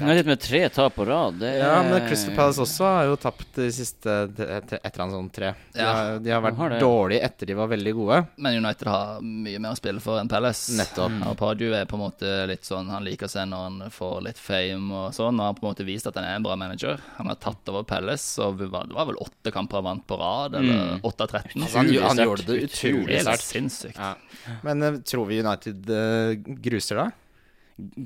[0.00, 3.08] det er litt med tre tap på rad, det Ja, men Crystal Palace også har
[3.10, 5.50] jo tapt de siste t- t- et eller annet sånn tre.
[5.74, 8.20] De, har, de har vært De dårlige etter de var veldig gode.
[8.38, 10.72] Men United har mye mer å spille for enn Palace.
[10.78, 11.12] Nettopp.
[11.28, 14.38] Og Pardew er på en måte litt sånn Han liker seg når han får litt
[14.38, 15.34] fame og sånn.
[15.34, 17.00] Og han har på en måte vist at han er en bra manager.
[17.18, 20.18] Han har tatt over Palace, og var- det var vel åtte kamper han vant på
[20.18, 21.00] rad, eller Mm.
[21.02, 21.62] 8 av 13.
[21.62, 23.42] Altså, han, han gjorde det utrolig sterkt.
[23.42, 23.98] sinnssykt.
[23.98, 24.14] Ja.
[24.62, 27.10] Men eh, tror vi United uh, gruser da?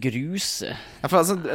[0.00, 0.68] Gruse.
[1.02, 1.54] Ja, altså, det,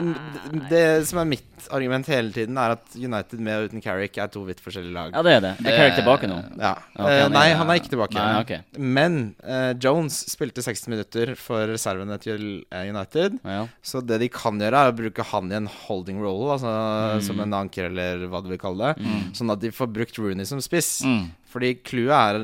[0.70, 4.30] det som er mitt argument hele tiden, er at United med og uten Carrick er
[4.32, 5.12] to vidt forskjellige lag.
[5.16, 5.52] Ja, det er det.
[5.68, 6.38] Er Carrick tilbake nå?
[6.60, 6.72] Ja.
[6.96, 8.16] Okay, Eh, han er- nei, han er ikke tilbake.
[8.16, 8.60] Nei, okay.
[8.78, 13.40] Men uh, Jones spilte 60 minutter for reservene til eh, United.
[13.44, 13.66] Ja.
[13.84, 17.40] Så det de kan gjøre, er å bruke han i en holding role, altså som
[17.44, 19.12] en anker, eller hva du vil kalle det.
[19.38, 21.00] Sånn at de får brukt Rooney som spiss.
[21.06, 21.30] Mm.
[21.50, 22.44] Fordi clouet er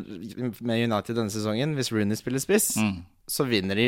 [0.66, 3.04] med United denne sesongen, hvis Rooney spiller spiss, Mm.
[3.28, 3.88] Så vinner de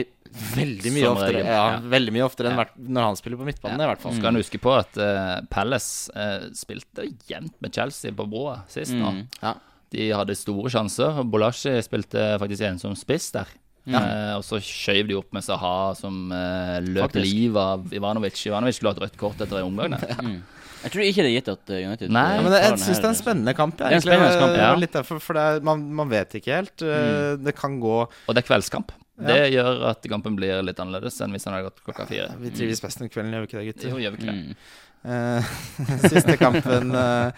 [0.56, 1.34] veldig mye Som oftere.
[1.38, 1.80] regel, Ja, ja.
[1.94, 2.66] veldig mye oftere enn Ja.
[2.98, 4.16] når han spiller på midtbanen, i hvert fall.
[4.18, 8.94] Skal en huske på at uh, Palace uh, spilte jevnt med Chelsea på broa sist
[8.98, 9.12] nå.
[9.14, 9.24] Mm.
[9.44, 9.54] Ja.
[9.94, 11.22] De hadde store sjanser.
[11.24, 13.48] Bolashi spilte faktisk en som spiss der.
[13.88, 17.24] Eh, og så skjøv de opp med Saha, som uh, løp Faktisk.
[17.24, 18.42] liv av Ivanovic.
[18.50, 19.96] Ivanovic skulle hatt rødt kort etter en omgang.
[19.96, 20.42] der.
[20.84, 22.26] Jeg tror ikke det er gitt at United Nei.
[22.44, 23.78] Men det, jeg syns det er en spennende kamp.
[23.80, 24.76] Det er en spennende kamp, ja.
[24.76, 26.84] Litt derfor, for det er, man, man vet ikke helt.
[26.84, 27.46] Mm.
[27.48, 28.92] Det kan gå Og det er kveldskamp.
[29.18, 32.36] Det gjør at kampen blir litt annerledes enn hvis den hadde gått klokka fire.
[32.42, 33.90] Vi trives best om kvelden, gjør vi ikke det, gutter?
[33.90, 34.38] Jo, gjør vi ikke det?
[34.38, 34.84] Mm.
[35.08, 35.44] Eh,
[36.12, 37.30] siste kampen uh,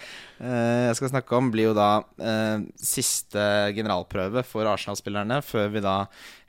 [0.42, 3.44] eh, jeg skal snakke om, blir jo da eh, siste
[3.76, 5.98] generalprøve for Arsenal-spillerne, før vi da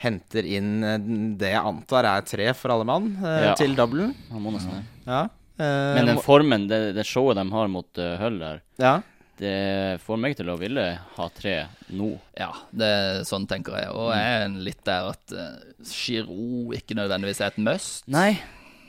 [0.01, 3.53] henter inn det jeg antar er tre for alle mann Ja.
[3.59, 4.14] til doublen.
[4.33, 4.61] Han.
[5.05, 5.23] Ja.
[5.61, 9.01] eh, Men den formen, det, det showet de har mot uh, Hull der, ja.
[9.40, 10.85] Det får meg til å ville
[11.16, 11.55] ha tre
[11.96, 12.12] nå.
[12.37, 13.92] Ja, det er sånn tenker jeg.
[13.96, 18.05] Og jeg er litt der at uh, Giroud ikke nødvendigvis er et must.
[18.12, 18.35] Nei,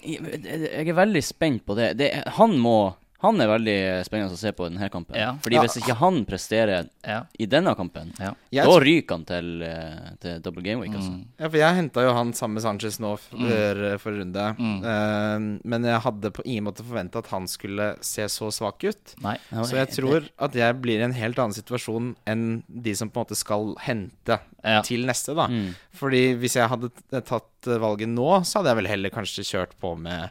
[0.03, 1.93] jeg, jeg er veldig spent på det.
[2.01, 3.75] det han må Han er veldig
[4.07, 5.15] spennende å se på i denne kampen.
[5.19, 5.35] Ja.
[5.43, 7.19] Fordi hvis ikke han presterer Ja.
[7.37, 8.33] i denne kampen, ja.
[8.51, 11.13] Da ryker han til, eh, til double game week, altså.
[11.39, 14.45] ja, for jeg henta jo han sammen med Sanchez nå før forrige runde.
[14.57, 14.79] Mm.
[14.83, 19.15] Uh, men jeg hadde på ingen måte forventa at han skulle se så svak ut.
[19.21, 19.37] Nei.
[19.53, 23.19] Så jeg tror at jeg blir i en helt annen situasjon enn de som på
[23.21, 24.81] en måte skal hente Ja.
[24.85, 25.47] til neste, da.
[25.47, 25.75] Mm.
[25.97, 26.89] Fordi hvis jeg hadde
[27.25, 30.29] tatt valget nå, så hadde jeg vel heller kanskje kjørt på med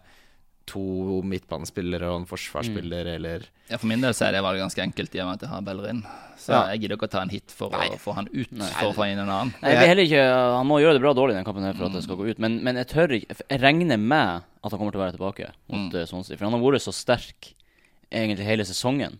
[0.70, 4.82] to midtbanespillere og en forsvarsspiller, eller Ja, For min del så er det valget ganske
[4.82, 6.00] enkelt i og med at jeg har Bellerin.
[6.40, 6.60] Så Ja.
[6.72, 9.04] jeg gidder ikke å ta en hit for å få han ut for å få
[9.10, 9.52] inn en annen.
[9.62, 10.24] Nei, jeg vil heller ikke
[10.56, 12.30] Han må gjøre det bra dårlig i den kampen her for at det skal gå
[12.30, 12.38] ut.
[12.42, 15.50] Men, men jeg tør ikke Jeg regner med at han kommer til å være tilbake
[15.68, 16.00] mot Mm.
[16.00, 16.36] eh, Swansea.
[16.38, 17.52] For han har vært så sterk
[18.10, 19.18] egentlig hele sesongen.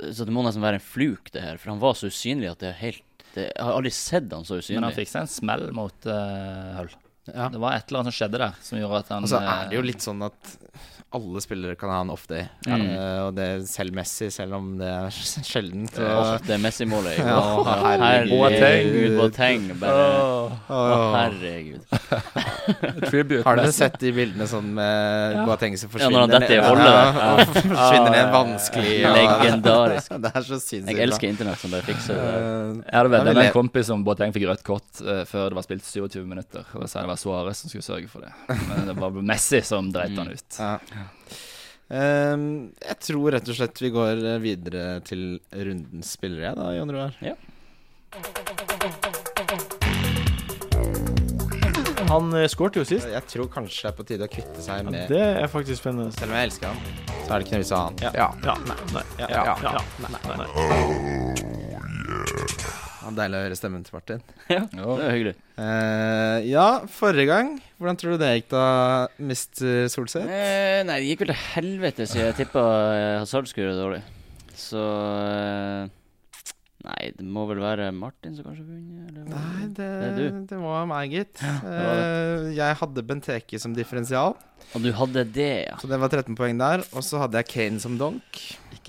[0.00, 1.56] Så det må nesten være en fluk, det her.
[1.60, 3.02] For han var så usynlig at det er helt
[3.34, 4.80] det, Jeg har aldri sett han så usynlig.
[4.80, 6.88] Men han fikk seg en smell mot uh, Hull.
[7.34, 7.48] Ja.
[7.52, 9.70] Det var et eller annet som skjedde der, som gjorde at han Og så er
[9.70, 10.54] det jo eh, litt sånn at
[11.12, 12.44] alle spillere kan ha en off-day.
[12.68, 12.82] Mm.
[12.86, 15.10] Uh, og det selv Messi, selv om det er
[15.50, 15.96] sjeldent.
[15.98, 17.16] Åh, Oh, det Messi-målet.
[17.30, 18.38] Ja, Å, herregud.
[18.54, 19.16] herregud.
[19.18, 19.64] Boateng.
[19.80, 20.04] Bare
[20.70, 21.16] Åh.
[21.16, 21.82] herregud.
[23.44, 26.58] Har dere sett de bildene sånn med Boateng som Ja, forsvinner når han detter i
[26.60, 26.70] Ja,
[27.32, 30.14] og forsvinner ned vanskelig og- Legendarisk.
[30.20, 32.28] Det er så sinnssykt Jeg elsker internett som det fikser det.
[32.30, 35.24] Uh, Eh, Jeg hadde Ja, veddet med en kompis som Boateng fikk rødt kort uh,
[35.28, 36.64] før det var spilt 27 minutter.
[36.78, 38.30] Og sa det var Suárez som skulle sørge for det.
[38.68, 40.58] Men det var Messi som dreit han ut.
[40.58, 40.78] Ja.
[41.90, 46.92] Ehm, jeg tror rett og slett vi går eh, videre til rundens spillere, da, Jon
[46.94, 47.16] Roar.
[47.24, 47.34] Ja.
[52.10, 53.06] Han uh, skårte jo sist.
[53.10, 56.10] Jeg tror kanskje det er på tide å kvitte seg med Det er faktisk spennende.
[56.16, 56.78] Selv om jeg elsker han,
[57.10, 57.96] så er det ikke noe vits i å ha han.
[58.02, 58.10] Ja.
[58.18, 58.54] Ja.
[58.66, 58.78] Nei.
[58.96, 59.04] Nei.
[59.20, 59.28] Ja.
[59.30, 59.42] Ja.
[59.62, 59.70] ja.
[60.02, 60.10] Nei.
[60.26, 60.48] Nei.
[61.70, 62.69] Ja,
[63.16, 64.24] deilig å høre stemmen til Martin.
[64.50, 65.34] Ja, det er hyggelig.
[65.60, 68.64] Uh, ja, forrige gang, hvordan tror du det gikk da,
[69.20, 69.86] Mr.
[69.92, 70.26] Solseth?
[70.28, 73.84] Uh, nei, det gikk vel til helvete så jeg tippa eh, Hazard skulle gjøre det
[73.84, 74.02] dårlig.
[74.60, 75.88] Så uh,
[76.80, 79.24] Nei, det må vel være Martin som kanskje eller?
[79.28, 81.42] Nei, det, Det det var meg, gitt.
[81.44, 84.32] var jeg hadde Benteke som differensial,
[84.72, 85.76] Og du hadde det, ja.
[85.76, 86.86] så det var 13 poeng der.
[86.96, 88.40] Og så hadde jeg Kane som donk.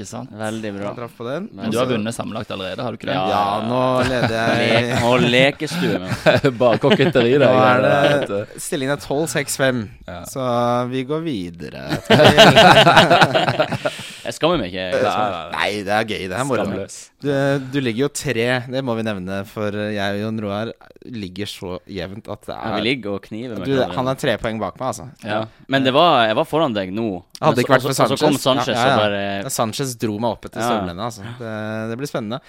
[0.01, 0.31] Ikke sant?
[0.33, 0.85] Veldig bra.
[0.89, 1.47] Jeg traff på den.
[1.53, 3.17] Men du har vunnet sammenlagt allerede, har du ikke det?
[3.19, 3.27] Ja.
[3.29, 8.39] Ja, nå leder Le jeg og lekestue Bare koketteri, Nå er det.
[8.61, 10.19] Stillingen er 12-6-5, Ja.
[10.27, 10.47] så
[10.91, 11.85] vi går videre.
[14.21, 14.83] Jeg skammer meg ikke.
[15.01, 16.25] Jeg, Nei, det er gøy.
[16.29, 16.85] Det er moro.
[17.21, 17.29] Du,
[17.73, 20.71] du ligger jo tre, det må vi nevne, for jeg og Jon Roar
[21.09, 23.95] ligger så jevnt at det Ja, vi er ligger og kniver med hverandre.
[23.97, 25.07] Han er tre poeng bak meg, altså.
[25.25, 25.41] ja.
[25.71, 27.07] Men det var, jeg var foran deg nå.
[27.41, 28.43] Hadde det ikke vært for så- Så kom Sanchez.
[28.43, 28.97] Sanchez Ja, ja, ja.
[29.01, 30.69] bare Ja, Sanchez dro meg opp etter Ja.
[30.69, 31.01] støvlene.
[31.01, 31.23] Altså.
[31.39, 32.39] Det, det blir spennende.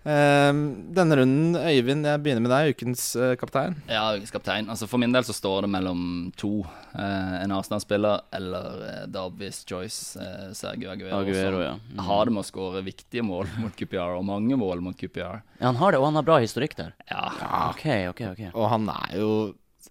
[0.00, 0.52] Uh,
[0.96, 3.76] denne runden, Øyvind, jeg begynner med deg, ukens uh, kaptein.
[3.88, 4.68] Ja, ukens kaptein.
[4.72, 6.64] Altså For min del så står det mellom to.
[6.94, 11.20] Uh, en Arsenal-spiller eller uh, Darby's Joyce, eh, Sergio Aguero.
[11.20, 11.74] Aguero, ja.
[11.94, 12.00] Mm.
[12.08, 15.42] har det med å skåre viktige mål mot QPR, og mange mål mot QPR.
[15.60, 16.92] Ja, han har det, og han har bra historikk der.
[17.10, 17.28] Ja,
[17.70, 18.20] OK, OK.
[18.32, 19.30] ok Og han er jo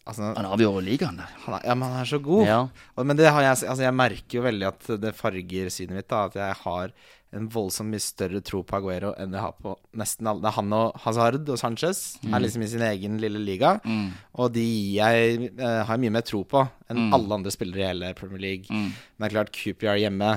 [0.06, 1.30] Altså, Han avgjorde ligaen der.
[1.46, 2.46] han er, ja, men han er så god.
[2.48, 2.60] Ja.
[2.98, 6.10] Men det har jeg, altså jeg merker jo veldig at det farger synet mitt.
[6.10, 6.94] da At jeg har
[7.38, 10.42] en voldsomt mye større tro på Aguero enn jeg har på nesten alle.
[10.42, 13.76] Det er han og Hazard og Sanchez er liksom i sin egen lille liga.
[13.86, 14.08] Mm.
[14.42, 18.14] Og de jeg eh, har mye mer tro på enn alle andre spillere i hele
[18.18, 18.66] Premier League.
[18.74, 18.90] Mm.
[18.90, 20.32] Men det er klart, QPR hjemme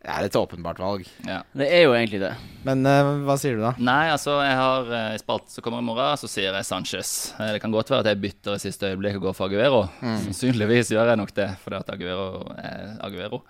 [0.00, 1.04] er et åpenbart valg.
[1.28, 1.42] Ja.
[1.52, 2.30] Det er jo egentlig det.
[2.64, 3.74] Men eh, hva sier du da?
[3.76, 7.10] Nei, altså, jeg har eh, i spalten som kommer i morgen, så sier jeg Sanchez.
[7.36, 9.82] Eh, Det kan godt være at jeg bytter i siste øyeblikk og går for Aguero.
[10.00, 13.42] Sannsynligvis gjør jeg nok det, fordi at Aguero er Aguero.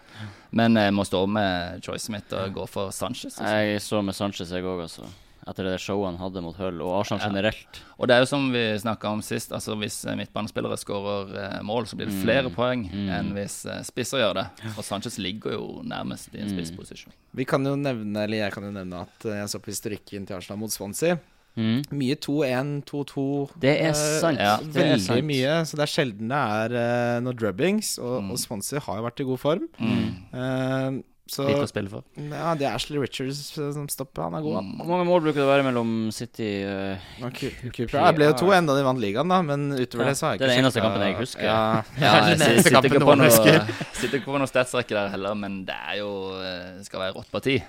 [0.51, 3.39] Men jeg må stå med choicen mitt og gå for Sanchez.
[3.39, 3.57] Altså.
[3.63, 5.07] Jeg så med Sanchez, jeg òg, altså.
[5.51, 7.29] Etter det showet han hadde mot Hull, og Arsenal Ja.
[7.33, 7.81] generelt.
[7.99, 11.59] Og det er jo som vi snakka om sist, altså hvis eh, midtbanespillere skårer eh,
[11.67, 14.47] mål, så blir det flere poeng enn hvis eh, spisser gjør det.
[14.77, 17.13] Og Sanchez ligger jo nærmest i en spissposisjon.
[17.35, 20.25] Vi kan jo nevne, eller jeg kan jo nevne at eh, jeg så på historikken
[20.31, 21.19] til Arsenal mot Swansea.
[21.59, 21.81] Mm.
[21.99, 23.23] Mye 2-1, 2-2.
[23.61, 24.39] Det er eh, sant.
[24.39, 25.27] ja, det er Veldig sant.
[25.27, 25.57] mye.
[25.67, 27.97] Så det er sjelden det er uh, noe drubbings.
[27.99, 29.67] Og, og Swansea har jo vært i god form.
[29.83, 32.03] Eh, så Litt å spille for.
[32.19, 34.25] ja, det er Ashley Richards eh, som stopper.
[34.27, 34.57] Han er god.
[34.59, 34.71] han.
[34.81, 37.95] Hvor mange mål bruker det å være mellom City uh, Og Cooper?
[37.95, 40.27] Ja, Det ble jo 2-1 da de vant ligaen, da, men utover Ja, det så
[40.27, 41.45] har jeg det er den eneste kampen jeg husker.
[41.47, 41.61] Ja,
[42.03, 43.61] Ja, jeg, jeg sitter ikke på noe, husker.
[44.01, 46.11] sitter ikke på noen statsrekke der heller, men det er jo
[46.43, 47.61] eh, skal være rått parti.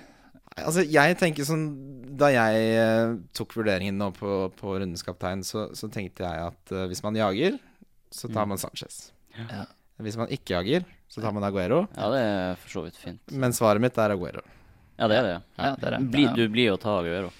[0.59, 1.61] Altså, jeg tenker sånn
[2.19, 6.73] Da jeg uh, tok vurderingen nå på, på rundens kaptein, så, så tenkte jeg at
[6.73, 7.61] uh, hvis man jager,
[8.11, 9.11] så tar man Sanchez.
[9.37, 9.63] Ja.
[10.01, 11.85] Hvis man ikke jager, så tar man Aguero.
[11.97, 13.21] Ja, det er for så vidt fint.
[13.31, 14.43] Men svaret mitt er Aguero.
[14.97, 15.33] Ja, det er det.
[15.57, 16.03] Ja, det er det.
[16.13, 17.31] Bli, du blir å ta Aguero.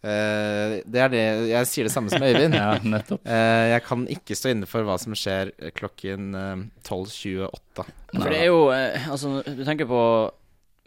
[0.00, 2.56] Uh, det er det Jeg sier det samme som Øyvind.
[2.56, 3.20] Ja, nettopp.
[3.28, 7.84] uh, jeg kan ikke stå inne for hva som skjer eh, klokken uh, 12.28.
[8.14, 10.00] For det er jo eh, Altså, du tenker på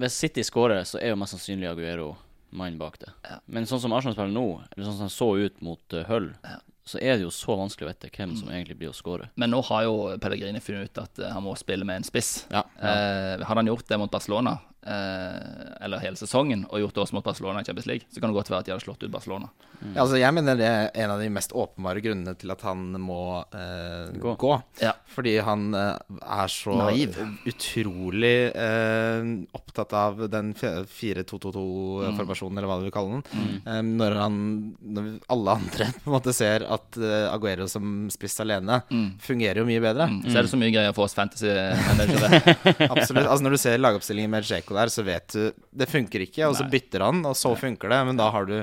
[0.02, 2.16] Hvis City scorer, så er jo mest sannsynlig Aguero
[2.54, 3.10] mannen bak det.
[3.26, 3.38] Ja.
[3.50, 6.32] Men sånn som Arsenal spiller nå, eller sånn som han så ut mot uh, Hull,
[6.46, 6.58] Ja.
[6.86, 9.30] Så er det jo så vanskelig å vite hvem som egentlig blir å score.
[9.40, 12.32] Men nå har jo Pellegrini funnet ut at eh, han må spille med en spiss.
[12.52, 12.66] Ja.
[12.76, 17.26] Eh, hadde han gjort det mot Barcelona, eller hele sesongen, og gjort det også mot
[17.26, 19.48] Barcelona i Champions League, så kan det godt være at de hadde slått ut Barcelona.
[19.84, 22.80] Ja, altså, jeg mener det er en av de mest åpenbare grunnene til at han
[23.04, 23.18] må
[23.52, 24.36] eh, Gå.
[24.40, 24.54] gå.
[24.80, 24.94] Ja.
[25.12, 27.18] Fordi han eh, er så Naiv.
[27.50, 29.28] utrolig eh,
[29.60, 33.60] opptatt av den 4-2-2-2-formasjonen, eller hva du vil kalle den.
[33.68, 34.38] Eh, når han
[34.84, 38.82] Når alle andre på en måte ser at eh, Aguero som spiss alene
[39.24, 40.08] fungerer jo mye bedre.
[40.12, 40.22] Mm.
[40.30, 42.42] Så er det så mye greier for oss fantasy-managere.
[42.94, 43.28] Absolutt.
[43.28, 46.68] Altså Når du ser lagoppstillingen med Der, så vet du det funker ikke, og så
[46.70, 48.56] bytter han, og så funker det, men da har du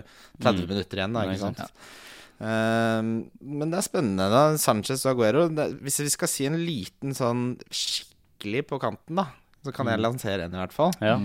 [0.42, 1.62] 30 minutter igjen, da, ikke sant.
[1.64, 1.90] sant.
[2.40, 4.42] Ehm, men det er spennende, da.
[4.60, 5.46] Sanchez og Aguero.
[5.52, 9.28] Det, hvis vi skal si en liten sånn skikkelig på kanten, da,
[9.64, 10.94] så kan jeg lansere en, i hvert fall.
[11.04, 11.18] Ja.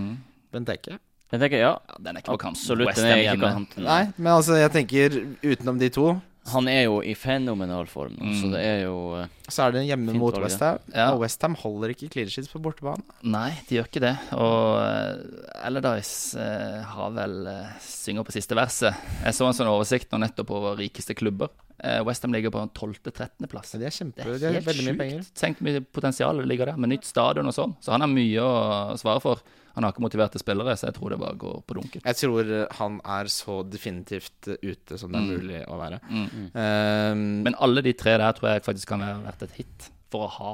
[0.56, 1.00] Benteke.
[1.32, 1.58] Benteke.
[1.58, 2.60] Jeg ja, Ja, den er ikke på kanten.
[2.60, 2.95] absolutt.
[3.00, 3.88] Den er ikke på kanten.
[3.88, 6.10] Nei, men altså, jeg tenker utenom de to,
[6.53, 8.34] Han er jo i fenomenal form, mm.
[8.38, 10.79] så det er jo uh, så er det hjemme mot Westham.
[10.89, 11.12] Ja.
[11.13, 13.03] Og Westham holder ikke clean på bortebane.
[13.21, 14.13] Nei, de gjør ikke det.
[14.38, 18.97] Og uh, Allardyce uh, har vel uh, synger på siste verset.
[19.21, 21.53] Jeg så en sånn oversikt nå nettopp over rikeste klubber.
[21.77, 23.75] Uh, Westham ligger på 12.-13.-plass.
[23.75, 25.03] Ja, de er kjempe, Det er de er helt veldig mye sjukt.
[25.03, 25.29] penger.
[25.43, 27.77] Tenk hvor mye potensial det ligger der, med nytt stadion og sånn.
[27.86, 29.45] Så han har mye å svare for.
[29.75, 32.01] Han har ikke motiverte spillere, så jeg tror det bare går på dunken.
[32.05, 35.33] Jeg tror eh, han er så definitivt eh, ute som det er Mm.
[35.35, 35.99] mulig å være.
[36.09, 36.45] Mm.
[36.55, 40.27] Um, Men alle de tre der tror jeg faktisk kan være verdt et hit for
[40.27, 40.53] å ha.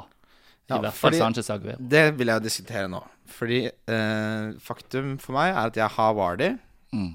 [0.71, 1.77] I Ja, hvert fall Sanchez Aguero.
[1.79, 3.01] Det vil jeg diskutere nå.
[3.31, 6.49] Fordi uh, faktum for meg er at jeg har Vardy.
[6.95, 7.12] Mm.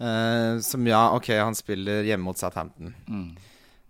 [0.00, 2.94] Uh, som ja, ok, han spiller hjemme mot Southampton.
[3.08, 3.30] Mm.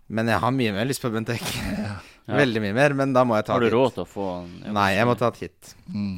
[0.07, 1.63] Men jeg har mye mer lyst på Benteke.
[2.41, 3.63] Veldig mye mer, men da må jeg ta hit.
[3.63, 4.49] Har du råd til å få han?
[4.65, 5.73] Ja, Nei, jeg må ta et hit.
[5.91, 6.17] Mm.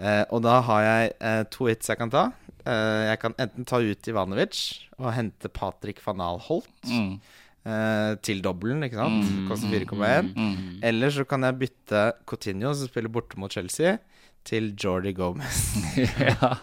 [0.00, 2.22] Eh, og da har jeg eh, to hits jeg kan ta.
[2.64, 4.60] Eh, jeg kan enten ta ut Ivanovic
[4.98, 7.18] og hente Patrick van Alholt Mm.
[7.66, 9.24] eh, til dobbelen, ikke sant?
[9.28, 10.30] Mm, Koster mm, 4,1.
[10.36, 10.78] Mm.
[10.82, 13.98] Eller så kan jeg bytte Coutinho, som spiller borte mot Chelsea,
[14.44, 15.58] til Jordi Gomez.
[16.16, 16.54] ja.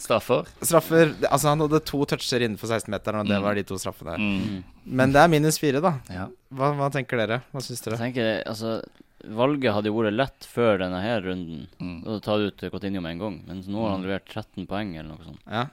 [0.00, 0.46] Straffer.
[0.64, 3.44] Straffer Altså, han hadde to toucher innenfor 16-meteren, og det Mm.
[3.44, 4.16] var de to straffene.
[4.16, 4.62] Mm.
[4.86, 5.92] Men det er minus fire, da.
[6.08, 6.26] Ja.
[6.52, 7.42] Hva, hva tenker dere?
[7.52, 8.00] Hva syns Jeg dere?
[8.00, 8.80] tenker, altså
[9.22, 11.66] Valget hadde jo vært lett før denne her runden.
[11.78, 11.98] Mm.
[12.02, 13.38] Da hadde du tatt ut Cotinio med en gang.
[13.46, 15.44] Men nå har han levert 13 poeng, eller noe sånt.
[15.46, 15.68] Ja.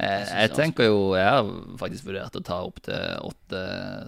[0.00, 1.48] Eh, jeg tenker jo Jeg har
[1.80, 3.58] faktisk vurdert å ta opp til åtte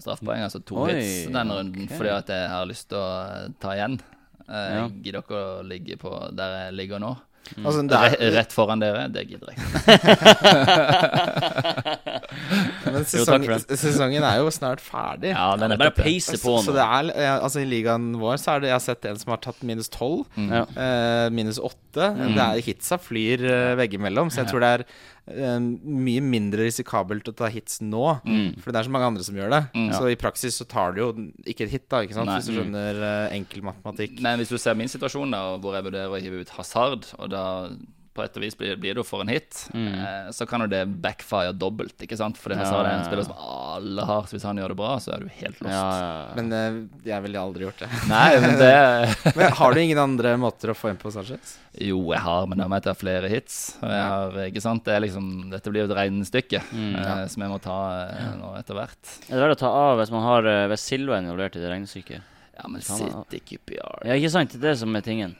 [0.00, 1.98] straffepoeng, altså to Oi, hits denne runden, okay.
[1.98, 3.98] fordi at jeg har lyst til å eh, ta igjen.
[4.46, 4.86] Jeg Ja.
[4.88, 7.12] Gidder dere å ligge på der jeg ligger nå?
[7.52, 9.08] Altså, det er, rett foran dere?
[9.12, 9.72] Det gidder jeg ikke.
[12.92, 13.44] men Jo, takk
[13.76, 15.32] sesongen er jo snart ferdig.
[15.34, 15.96] Ja, den er bare å
[16.42, 16.62] på nå.
[16.64, 19.34] Så det er, altså I ligaen vår så er det Jeg har sett en som
[19.34, 20.52] har tatt minus 12, mm.
[20.56, 22.08] eh, minus 8.
[22.32, 24.94] Det er Hitsa flyr uh, veggimellom, så jeg tror det er eh,
[25.26, 28.04] mye mindre risikabelt å ta hits nå.
[28.62, 29.62] For det er så mange andre som gjør det.
[29.94, 31.08] Så i praksis så tar du jo
[31.46, 32.26] ikke et hit, da, ikke sant?
[32.30, 32.40] Nei.
[32.40, 34.18] hvis du skjønner eh, enkel matematikk.
[34.24, 37.30] Men hvis du ser min situasjon, da, hvor jeg vurderer å hive ut hasard, og
[37.32, 37.44] da
[38.12, 40.82] på et vis blir, blir det jo for en hit, eh, så kan jo det
[41.00, 42.36] backfire dobbelt, ikke sant?
[42.36, 45.14] Fordi det er en spiller som alle har, så hvis han gjør det bra, så
[45.14, 45.72] er du helt lost.
[45.72, 46.34] Ja, ja, ja.
[46.36, 46.76] Men eh,
[47.08, 47.88] jeg ville aldri gjort det.
[48.12, 48.72] Nei, men det
[49.40, 51.54] Men har du ingen andre måter å få inn på Sanchez?
[51.80, 53.56] Jo, jeg har, men da må jeg ta flere hits.
[53.80, 54.84] Og jeg har, ikke sant?
[54.84, 57.78] Det er liksom, dette blir jo et regnestykke eh, som jeg må ta
[58.10, 59.14] eh, nå etter hvert.
[59.30, 61.72] Er det verdt å ta av hvis man har Hvis Silva er involvert i det
[61.72, 62.28] regnestykket?
[62.58, 64.52] Ja, men man- City QPR Ja, ikke sant?
[64.52, 65.32] Det er det som er tingen.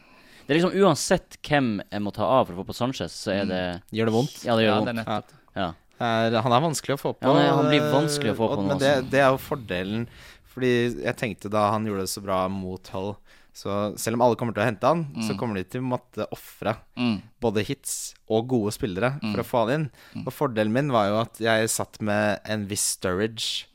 [0.47, 3.33] Det er liksom Uansett hvem jeg må ta av for å få på Sanchez, så
[3.35, 3.63] er det
[3.95, 4.37] Gjør det vondt?
[4.47, 5.35] Ja, det gjør Ja, det er vondt.
[5.55, 5.69] Ja.
[6.03, 7.23] er, han er vanskelig å få på.
[7.29, 9.39] Ja, nei, han blir vanskelig å få og- på nå, Men det, det er jo
[9.39, 10.07] fordelen.
[10.53, 10.73] Fordi
[11.05, 13.15] jeg tenkte da han gjorde det så bra mot Hull
[13.55, 16.25] Så selv om alle kommer til å hente han, så kommer de til å måtte
[16.33, 17.21] ofre Mm.
[17.41, 19.91] både hits og gode spillere for å få han inn.
[20.27, 23.67] Og fordelen min var jo at jeg satt med en viss Sturridge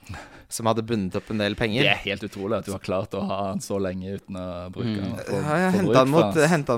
[0.50, 1.84] som hadde bundet opp en del penger.
[1.84, 4.46] Det er helt utrolig at du har klart å ha han så lenge uten å
[4.72, 5.17] bruke han.
[5.20, 6.38] få- Ja, jeg henta han, mot-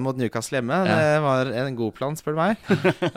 [0.09, 0.17] han.
[0.17, 0.79] Newcastle hjemme.
[0.89, 2.57] Det var en god plan, spør du meg.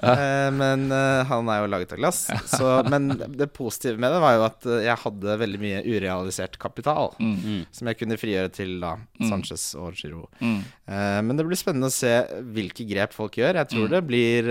[0.03, 2.27] Eh, men eh, han er jo laget av glass.
[2.51, 6.59] Så, men det positive med det var jo at eh, jeg hadde veldig mye urealisert
[6.61, 7.14] kapital.
[7.22, 7.64] Mm.
[7.72, 10.27] Som jeg kunne frigjøre til da Sanchez og Giro.
[10.42, 10.59] Mm.
[10.88, 12.12] Eh, men det blir spennende å se
[12.53, 13.55] hvilke grep folk gjør.
[13.62, 13.72] Jeg Mm.
[13.72, 14.51] tror det blir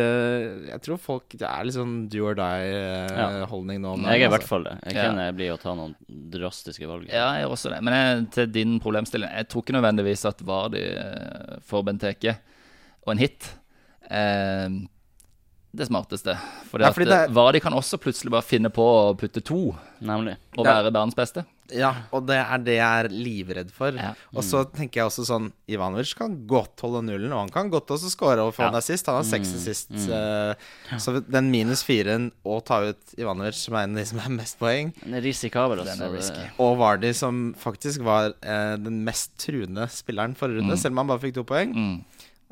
[0.72, 3.94] Jeg tror folk Det er litt sånn do or die-holdning nå.
[3.98, 4.78] om Jeg er i hvert fall det.
[4.88, 5.32] Jeg Ja.
[5.32, 5.96] bli å ta noen
[6.32, 7.08] drastiske valg.
[7.10, 7.82] Ja, jeg gjør også det.
[7.84, 12.38] Men jeg, til din problemstilling Jeg tror ikke nødvendigvis at Vardi eh, får Benteke
[13.06, 13.48] og en hit
[14.10, 14.70] eh,
[15.72, 16.36] det smarteste.
[16.70, 19.16] Fordi Ja, at fordi det er- eh, Vardi kan også plutselig bare finne på å
[19.18, 20.36] putte to Nemlig.
[20.58, 21.46] og være verdens beste.
[21.72, 23.92] Ja, og det er det jeg er livredd for.
[23.96, 24.14] Ja.
[24.36, 27.88] Og så tenker jeg også sånn Ivanovic kan godt holde nullen, og han kan godt
[27.96, 28.70] også score og få Ja.
[28.70, 29.06] en assist.
[29.08, 29.92] Han har seks assist.
[29.92, 30.54] eh,
[30.98, 34.30] Så den minus firen og ta ut Ivanovic, som er en av de som er
[34.30, 35.98] mest poeng, risikabel, også.
[35.98, 36.08] Den
[36.44, 40.98] er og Vardi, som faktisk var eh, den mest truende spilleren forrige runde, selv om
[40.98, 42.04] han bare fikk to poeng, Mm.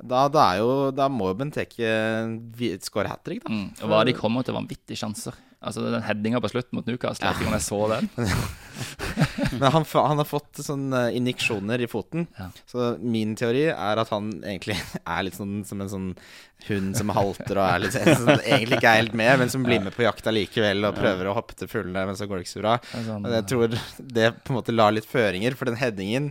[0.08, 3.52] da, da, er jo, da må jo Benteke score hat trick, da.
[3.52, 3.70] Mm.
[3.84, 5.34] Og Vardi kommer til vanvittige sjanser.
[5.62, 8.10] Altså Den headinga på slutten mot Newcastle, jeg vet ikke om jeg så den.
[9.60, 12.28] Men han, han har fått sånne injeksjoner i foten.
[12.38, 12.50] Ja.
[12.70, 16.10] Så min teori er at han egentlig er litt sånn som en sånn
[16.68, 19.80] hund som halter og er litt sånn, egentlig ikke er helt med, men som blir
[19.84, 22.58] med på jakta likevel og prøver å hoppe til fuglene, men så går det ikke
[22.58, 22.74] så bra.
[22.92, 23.68] sånn, Og jeg tror
[24.18, 26.26] det på en måte la litt føringer, for den headingen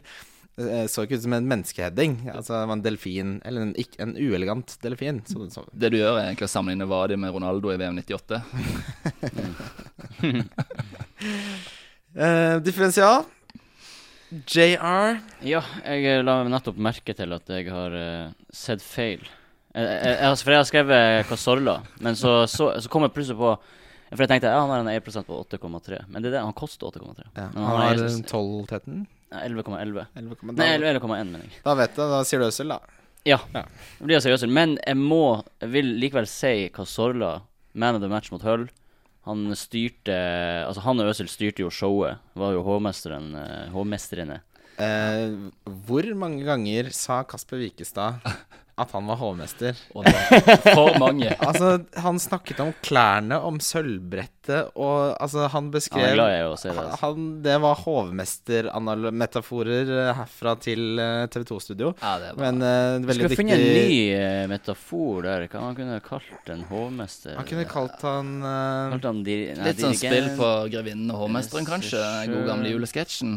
[0.60, 2.12] eh, så ikke ut som en menneskeheading.
[2.34, 5.22] Altså det var en delfin, eller en, en uelegant delfin.
[5.24, 5.64] Så, så.
[5.72, 8.44] Det du gjør, er egentlig å sammenligne Vadi med Ronaldo i VM 98.
[12.14, 13.24] Eh, differensial.
[14.28, 15.18] JR.
[15.46, 19.22] Ja, jeg eh, la nettopp merke til at jeg har uh, sett feil.
[19.72, 23.12] Jeg, jeg, jeg, altså, for jeg har skrevet Casorla, men så, så, så kom jeg
[23.14, 23.50] plutselig på
[24.08, 26.56] For jeg tenkte ja, han har en eierprosent på 8,3, men det er det, han
[26.56, 27.26] koster 8,3.
[27.36, 29.02] Ja, Men han har har 12-13.
[29.28, 30.06] ja, 11,11.
[30.16, 30.54] 11,1.
[30.56, 31.60] Nei, Da, 11,1, mener jeg.
[31.64, 32.80] da vet du, da sier du Øssel, da.
[33.28, 33.38] Ja.
[33.52, 33.64] Ja.
[33.98, 34.52] Det blir jeg Øssel.
[34.52, 37.42] Men jeg må Jeg vil likevel si Casorla,
[37.74, 38.64] man of the match mot Hull.
[39.28, 40.16] Han styrte
[40.64, 42.22] Altså, han og Øsel styrte jo showet.
[42.38, 43.66] Var jo hovmesteren eh.
[44.78, 45.34] Eh,
[45.86, 48.22] hvor mange ganger sa Kasper Wikestad
[48.78, 49.74] at han var hovmester?
[49.94, 50.22] Og det var
[50.72, 51.34] for mange.
[51.48, 56.42] Altså, han snakket om klærne, om sølvbrettet, og altså, han Han beskrev er glad i
[56.46, 56.78] å si det.
[56.78, 56.96] Altså.
[57.02, 59.86] han, det var hovmestermetaforer
[60.16, 61.88] herfra til eh, TV 2-studio.
[62.00, 62.68] Ja, det var Men eh,
[63.02, 65.40] Vi dyktig skulle finne en ny eh, metafor der.
[65.50, 67.32] Hva man kunne kalt en hovmester?
[67.38, 71.18] Han kunne kalt han uh, Kalt han diri nei, Litt sånn spill på Grevinnen og
[71.24, 71.98] hovmesteren, kanskje.
[71.98, 73.30] Den gode gamle julesketsjen.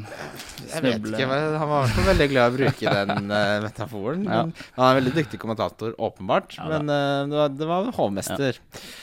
[0.71, 1.43] Jeg vet ikke, han var i
[1.87, 4.21] hvert fall veldig glad i å bruke den uh, metaforen.
[4.27, 4.31] Ja.
[4.45, 6.57] Men han er veldig dyktig kommentator, åpenbart.
[6.57, 8.59] Ja men uh, det, var, det var hovmester.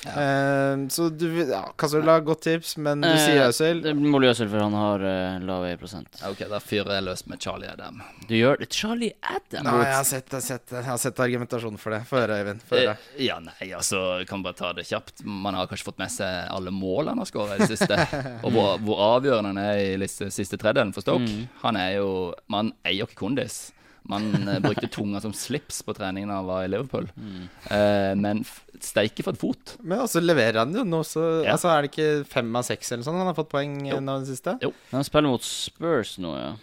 [0.07, 3.83] Eh, så du ja, Casola, godt tips, men du Eh, sier Øzil.
[3.83, 6.21] Det må Øzil, for han har uh, lav prosent.
[6.21, 8.03] Ja, Ok, da fyrer jeg løs med Charlie Adam.
[8.29, 9.65] Du gjør det Charlie Adam!
[9.65, 12.03] Nei, jeg har sett, jeg har sett, jeg har sett argumentasjonen for det.
[12.09, 12.65] Få høre, Øyvind.
[12.77, 15.25] Eh, ja, nei, altså, kan bare ta det kjapt.
[15.25, 17.99] Man har kanskje fått med seg alle mål han har skåret i det siste.
[18.45, 21.29] og hvor, hvor avgjørende han er i liste, siste tredjedelen for Stoke.
[21.65, 22.09] Han er jo
[22.53, 23.69] Man eier ikke kondis.
[24.09, 27.09] Man eh, brukte tunga som slips på treningen da han var i Liverpool.
[27.17, 27.43] Mm.
[27.69, 28.45] Uh, men
[28.81, 29.75] steike for et fot.
[29.83, 31.57] Men også leverer han jo nå, så Ja.
[31.57, 34.17] Altså, er det ikke fem av seks eller sånn han har fått poeng eh, nå
[34.19, 34.57] i det siste?
[34.95, 36.57] Han spiller mot Spurs nå, ja.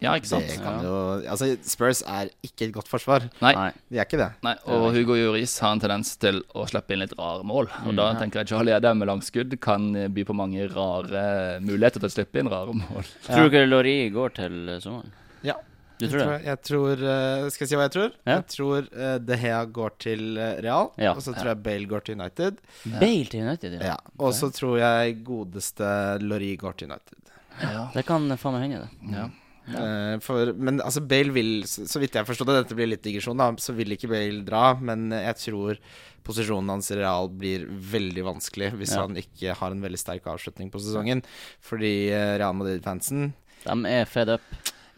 [0.00, 0.48] Ja, ikke sant?
[0.48, 0.94] Det kan jo
[1.28, 3.26] Altså, Spurs er ikke et godt forsvar.
[3.44, 3.52] Nei.
[3.92, 4.30] De er ikke det.
[4.46, 7.68] Nei, og Hugo Juris har en tendens til å slippe inn litt rare mål.
[7.84, 12.08] Og da tenker jeg Charlie Adam med langskudd kan by på mange rare muligheter til
[12.08, 13.12] å slippe inn rare mål.
[13.28, 15.12] Tror du ikke Lori går til sommeren?
[15.44, 15.60] Ja.
[16.00, 16.38] Du tror det?
[16.46, 18.14] jeg tror eh, Skal jeg si hva jeg tror?
[18.24, 18.36] Ja.
[18.38, 20.88] Jeg tror eh, De Hea går til eh, Real.
[21.00, 21.12] Ja.
[21.12, 22.62] Og så tror jeg Bale går til United.
[22.86, 23.92] Bale til United, ja.
[23.92, 23.98] Ja.
[24.18, 25.90] Og så tror jeg godeste
[26.24, 27.36] Lori går til United.
[27.60, 27.84] Ja.
[27.92, 29.14] Det kan faen meg hende, det.
[29.18, 29.28] ja.
[29.70, 33.38] Eh, for, men altså Bale vil, så, vidt jeg har det, dette blir litt digresjon,
[33.38, 34.72] da, så vil ikke Bale dra.
[34.80, 35.78] Men jeg tror
[36.26, 39.04] posisjonen hans i Real blir veldig vanskelig hvis Ja.
[39.04, 41.22] han ikke har en veldig sterk avslutning på sesongen.
[41.60, 41.94] Fordi
[42.40, 43.32] Real Madrid-fansen
[43.66, 44.44] De er fed up.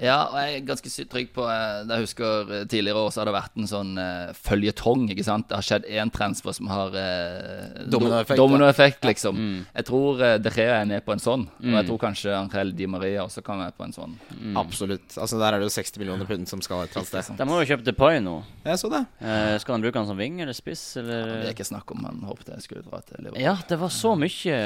[0.02, 3.28] Ja, og jeg er ganske trygg på eh, Jeg husker eh, tidligere år så har
[3.30, 5.04] det vært en sånn uh, føljetong.
[5.14, 5.46] ikke sant?
[5.50, 8.66] Det har skjedd én transfer som har uh, Dominoeffekt, domino
[9.06, 9.38] liksom.
[9.38, 9.60] Mm.
[9.68, 11.44] Jeg tror uh, De Gea er med på en sånn.
[11.62, 14.16] Og jeg tror kanskje Angel Di Maria også kan være på en sånn.
[14.32, 14.56] Mm.
[14.58, 15.06] Absolutt.
[15.14, 17.38] Altså Der er det jo 60 millioner pund som skal et annet sted.
[17.38, 18.40] De må jo kjøpe Depay nå.
[18.66, 19.04] Jeg så det.
[19.22, 22.02] Uh, skal han bruke han som ving eller spiss, Det eller er ikke snakk om
[22.08, 23.42] han håpet jeg skulle dra til Liverpool.
[23.44, 24.58] Ja, det var så mye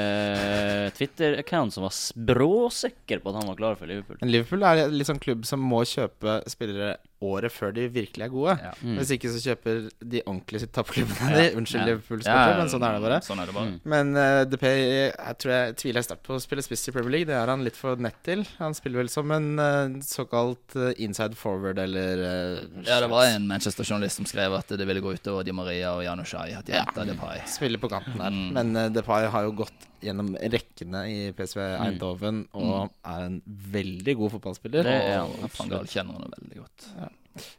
[0.97, 1.93] Twitter-account som var
[2.33, 4.17] bråsikker på at han var klar for Liverpool.
[4.23, 8.29] Men Liverpool er litt sånn klubb som må kjøpe spillere året før de virkelig er
[8.29, 8.53] gode.
[8.61, 8.71] Ja.
[8.85, 8.97] Mm.
[8.99, 11.45] Hvis ikke så kjøper de ordentlige toppklubbene de.
[11.57, 11.87] Unnskyld, Ja.
[11.89, 13.17] Liverpool-sportere, men sånn er det bare.
[13.25, 13.71] Sånn er det bare.
[13.71, 13.79] Mm.
[13.93, 17.29] Men uh, Depay jeg tror jeg tviler sterkt på å spille spiss i Premier League.
[17.31, 18.45] Det er han litt for nett til.
[18.59, 23.25] Han spiller vel som en uh, såkalt eh, inside forward eller uh, Ja, det var
[23.31, 26.51] en Manchester-journalist som skrev at det ville gå utover Di Maria og Janushai.
[26.59, 26.85] At de Ja.
[27.01, 27.41] Depay.
[27.49, 28.29] Spiller på kanten der.
[28.29, 28.47] Mm.
[28.61, 31.85] Men uh, Depay har jo gått gjennom rekkene i PSV Mm.
[31.85, 34.83] Eindhoven og er en veldig god fotballspiller.
[34.87, 36.89] Det er han, Og Van kjenner han veldig godt.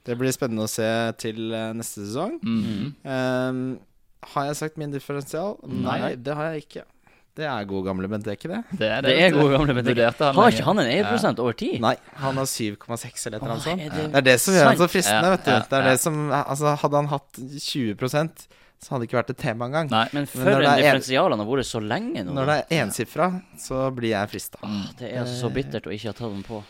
[0.07, 0.89] Det blir spennende å se
[1.23, 2.39] til eh, neste sesong.
[2.43, 2.95] Mhm.
[3.05, 3.79] Um,
[4.35, 5.57] har jeg sagt min differensial?
[5.63, 6.15] Nei, Nei.
[6.17, 6.83] det har jeg ikke.
[7.39, 8.59] Det er god gamle Benteke, det.
[8.81, 9.75] Det er, Det det er god gamle
[10.19, 11.77] han Har ikke han en eierprosent over tid?
[11.81, 13.81] Nei, han har 7,6 eller et eller annet sånt.
[13.81, 15.53] er det Det er det som gjør han så fristende, vet du.
[15.71, 17.95] Det er det som Altså, hadde han hatt 20
[18.79, 19.89] så hadde det ikke vært et tema engang.
[19.91, 20.05] Nei.
[20.15, 22.35] Men før for når en det er en- differensial han har vært så lenge nå.
[22.37, 24.61] Når det er ensifra, så blir jeg frista.
[24.63, 24.85] Mm.
[24.99, 26.63] Det er altså så bittert å ikke ha tatt den på.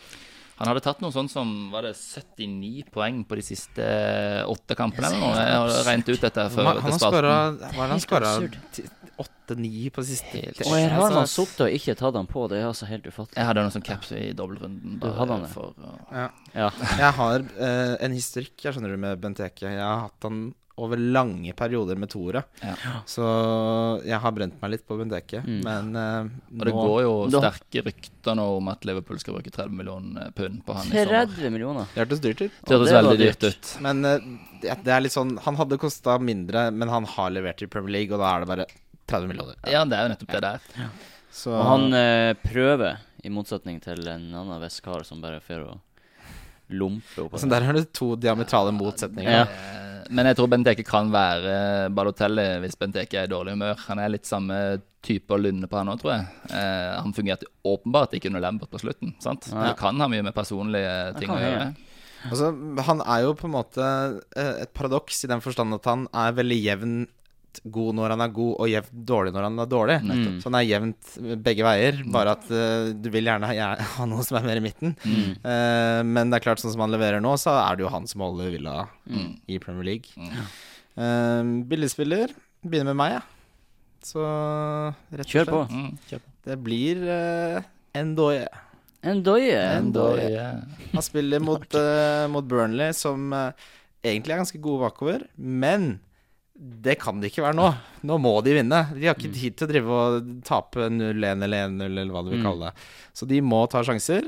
[0.59, 3.83] Han hadde tatt noe sånn som Var det 79 poeng på de siste
[4.43, 5.07] åtte kampene?
[5.07, 5.35] eller noe?
[5.39, 6.65] Jeg har regnet ut dette før.
[6.65, 7.27] Han han har spalten.
[7.29, 8.33] Hva er det han skåra?
[9.19, 12.45] Åtte-ni på siste Helt Og her har han sittet og ikke tatt den på.
[12.51, 13.35] Det er altså helt ufattelig.
[13.39, 14.99] Jeg hadde noen sånn caps i dobbeltrunden.
[14.99, 15.51] Du hadde han det?
[15.51, 15.97] for, uh...
[16.11, 16.27] ja.
[16.55, 16.69] Ja.
[17.05, 19.67] Jeg har uh, en historikk jeg skjønner du med Benteke.
[19.67, 22.41] Jeg har hatt han over lange perioder med toere.
[22.63, 22.73] Ja.
[23.09, 23.23] Så
[24.07, 25.59] jeg har brent meg litt på Bundeke, Mm.
[25.65, 27.41] Men eh, Og det nå går jo nå.
[27.43, 31.27] sterke rykter nå om at Liverpool skal bruke 30 millioner pund på han i sommer.
[31.27, 31.89] 30 millioner.
[31.93, 32.51] Det hørtes dyrt ut.
[32.65, 33.71] Det hørtes det veldig dyrt ut.
[33.85, 34.15] Men uh,
[34.61, 37.97] det, det er litt sånn Han hadde kosta mindre, men han har levert i Premier
[37.99, 38.67] League, og da er det bare
[39.09, 39.55] 30 millioner.
[39.67, 40.89] Ja, det er jo nettopp det der.
[41.33, 45.77] Så Og han uh, prøver, i motsetning til en annen vestkar som bare får å
[46.69, 47.33] lompe opp.
[47.33, 49.31] altså, Der har du to diametrale motsetninger.
[49.41, 49.45] Ja.
[50.09, 53.77] Men jeg tror Benteke kan være Balotelli hvis Benteke er i dårlig humør.
[53.87, 56.25] Han er litt samme type og lynne på han òg, tror jeg.
[56.49, 59.13] Eh, han fungerte åpenbart ikke under Lambert på slutten.
[59.23, 59.47] sant?
[59.53, 59.69] Ja.
[59.69, 61.69] Det kan ha mye med personlige ting å gjøre.
[62.27, 62.49] Altså,
[62.83, 63.85] han er jo på en måte
[64.35, 67.13] eh, et paradoks i den forstand at han er veldig jevnt
[67.65, 69.97] god når han er god, og jevnt dårlig når han er dårlig.
[70.05, 70.37] Mm.
[70.39, 71.11] Så han er jevnt
[71.45, 74.95] begge veier, bare at uh, du vil gjerne ha, noe som er mer i midten.
[75.03, 75.31] Mm.
[75.43, 78.07] Uh, men det er klart, sånn som han leverer nå, så er det jo han
[78.09, 78.77] som holder Villa
[79.09, 79.31] Mm.
[79.49, 80.13] i Premier League.
[80.21, 80.43] Mm.
[80.99, 82.33] Eh, billigspiller.
[82.61, 83.23] Begynner med meg, jeg.
[84.09, 85.61] Så rett og Kjør på.
[85.73, 86.33] Mm, kjør på.
[86.49, 88.47] Det blir uh, Endoye.
[89.03, 90.45] En Endoye.
[90.93, 93.51] Han spiller mot, eh, mot Burnley, som eh,
[94.03, 95.23] egentlig er ganske gode bakover.
[95.37, 95.99] Men
[96.59, 97.67] det kan det ikke være nå.
[98.03, 98.81] Nå må de vinne.
[98.91, 102.31] De har ikke tid til å drive og tape 0-1 eller 1-0 eller hva du
[102.33, 102.47] vil Mm.
[102.49, 102.83] kalle det.
[103.15, 104.27] Så de må ta sjanser.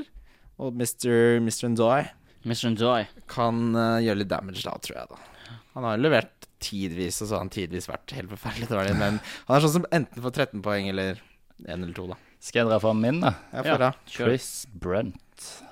[0.58, 1.40] Og Mr.
[1.44, 1.68] Mr.
[1.74, 2.06] Ndoye
[2.44, 2.64] Mr.
[2.72, 5.08] Enjoy kan uh, gjøre litt damage da, tror jeg.
[5.12, 8.96] da Han har levert tidvis, og så har han tidvis vært helt forferdelig dårlig.
[8.98, 11.20] Men han er sånn som enten får 13 poeng eller
[11.62, 12.18] 1 eller 2, da.
[12.42, 13.34] Skal jeg dra fram min, da?
[13.52, 13.72] Jeg Ja.
[13.74, 13.90] får da.
[14.06, 14.26] Kjør.
[14.26, 15.18] Chris Brunt.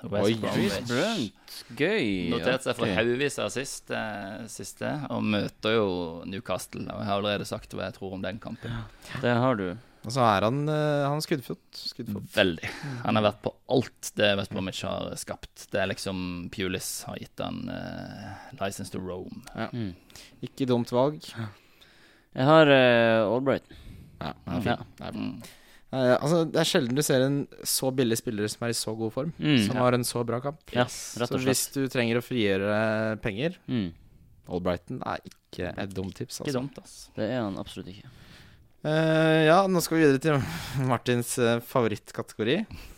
[0.03, 1.57] West Oi, Chris Brunt.
[1.77, 2.29] Gøy.
[2.31, 6.83] Notert seg for haugevis av sist, eh, siste, og møter jo Newcastle.
[6.87, 8.71] Og jeg har allerede sagt hva jeg tror om den kampen.
[8.71, 9.21] Ja.
[9.21, 9.77] Det har du.
[10.03, 11.59] Og så er han, eh, han er skuddfot.
[11.75, 12.23] skuddfot.
[12.33, 12.69] Veldig.
[13.03, 15.67] Han har vært på alt det West Bromwich har skapt.
[15.71, 18.33] Det er liksom Pulis har gitt han uh,
[18.65, 19.43] license to roam.
[19.55, 19.93] Mm.
[20.41, 21.21] Ikke dumt valg.
[22.33, 23.63] Jeg har uh, Albright.
[24.21, 24.85] Ja, han er fin.
[24.97, 25.43] Det
[25.91, 28.93] Eh, altså, det er sjelden du ser en så billig spiller som er i så
[28.95, 29.57] god form, Mm.
[29.67, 30.61] som har en så bra kamp.
[30.71, 33.91] Ja, rett Så hvis du trenger å frigjøre penger Mm.
[34.51, 36.39] Albrighton er ikke et dumt tips.
[36.41, 36.59] Ikke Altså.
[36.59, 37.09] dumt, ass.
[37.15, 38.09] Det er han absolutt ikke.
[38.83, 40.39] Uh, ja, nå skal vi videre til
[40.89, 42.55] Martins eh, favorittkategori.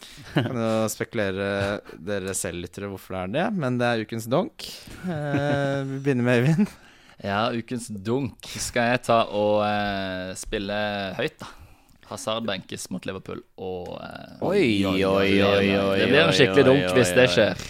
[0.56, 4.64] Nå spekulerer dere selv, lyttere, hvorfor det er det, men det er ukens donk.
[5.04, 6.72] Eh, vi begynner med Øyvind.
[7.24, 10.80] Ja, ukens dunk skal jeg ta og eh, spille
[11.20, 11.48] høyt, da.
[12.10, 16.91] Hazard benkes mot Liverpool og eh, Oi, oi, oi, oi, Det blir en skikkelig dunk
[16.97, 17.64] hvis det skjer.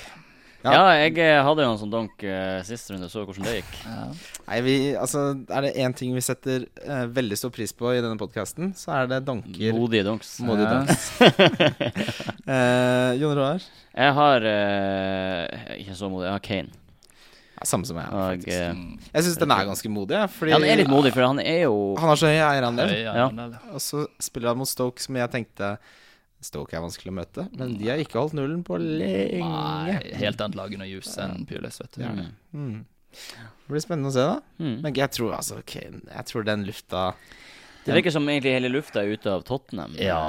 [0.64, 0.72] Ja.
[0.72, 3.74] Ja, jeg eh, hadde jo en sånn donk uh, sist runde, så hvordan det gikk.
[3.84, 4.04] Ja.
[4.48, 8.00] Nei, vi, altså, Er det én ting vi setter eh, veldig stor pris på i
[8.00, 9.76] denne podkasten, så er det donker.
[9.76, 10.38] Modige donks.
[10.48, 10.80] Modige Ja.
[10.80, 11.04] donks.
[12.44, 13.64] Eh, Jon Roar?
[13.96, 16.74] Jeg har eh, Ikke så modig, jeg har Kane.
[17.64, 18.08] Samme som jeg.
[18.12, 18.54] Og, faktisk.
[18.54, 19.00] eh, Mm.
[19.14, 20.22] Jeg syns den er ganske modig.
[20.36, 22.90] Fordi ja, han er litt modig, for han er jo Han har så høy eierandel.
[23.04, 23.28] Ja.
[23.72, 25.78] Og så spiller han mot Stoke, som jeg tenkte
[26.44, 29.40] Stoke er vanskelig å møte, men de har ikke holdt nullen på lenge.
[29.48, 32.02] Nei, helt annet lag under Jus enn Pules, vet du.
[32.04, 32.10] Ja.
[32.12, 32.34] Mm.
[32.52, 32.82] Mm.
[33.14, 34.42] Det blir spennende å se, da.
[34.60, 34.76] Mm.
[34.84, 37.14] Men jeg tror altså okay, Jeg tror den lufta
[37.86, 39.96] Det virker som egentlig hele lufta er ute av Tottenham.
[40.02, 40.20] Ja.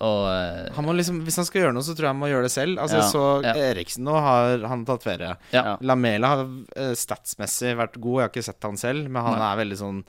[0.00, 2.28] Og eh, han må liksom, Hvis han skal gjøre noe, så tror jeg han må
[2.30, 2.78] gjøre det selv.
[2.78, 3.54] Altså, Ja, Så ja.
[3.72, 5.32] Eriksen nå har han tatt ferie.
[5.50, 5.76] ja.
[5.82, 6.42] Lamela har
[6.78, 8.20] eh, statsmessig vært god.
[8.20, 9.48] Jeg har ikke sett han selv, men han Nei.
[9.52, 10.04] er veldig sånn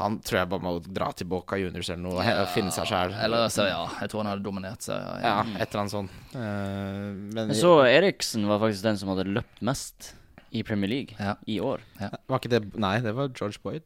[0.00, 3.12] Han tror jeg bare må dra til Boca Juniors eller noe og finne seg sjæl.
[3.20, 3.80] Eller så, ja.
[4.00, 4.96] Jeg tror han hadde dominert seg.
[5.24, 6.14] Ja, et eller annet sånt.
[6.32, 10.12] Uh, men så Eriksen var faktisk den som hadde løpt mest
[10.56, 11.34] i Premier League Ja.
[11.46, 11.80] i år.
[12.28, 13.82] var ikke det Nei, det var George Boyd.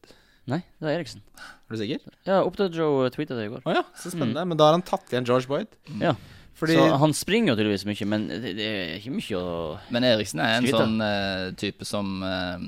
[0.51, 1.23] Nei, det var Eriksen.
[1.41, 2.01] Er du sikker?
[2.29, 3.63] Ja, Oppdød Joe tweeta det i går.
[3.65, 4.43] Å ja, så spennende.
[4.51, 5.71] Men da har han tatt igjen George Boyd.
[6.03, 6.13] Ja.
[6.55, 9.55] Fordi Så han springer jo tydeligvis mye, men det, det er ikke mye å
[9.91, 10.85] Men Eriksen er en Skryte.
[10.85, 12.63] sånn eh, type som eh,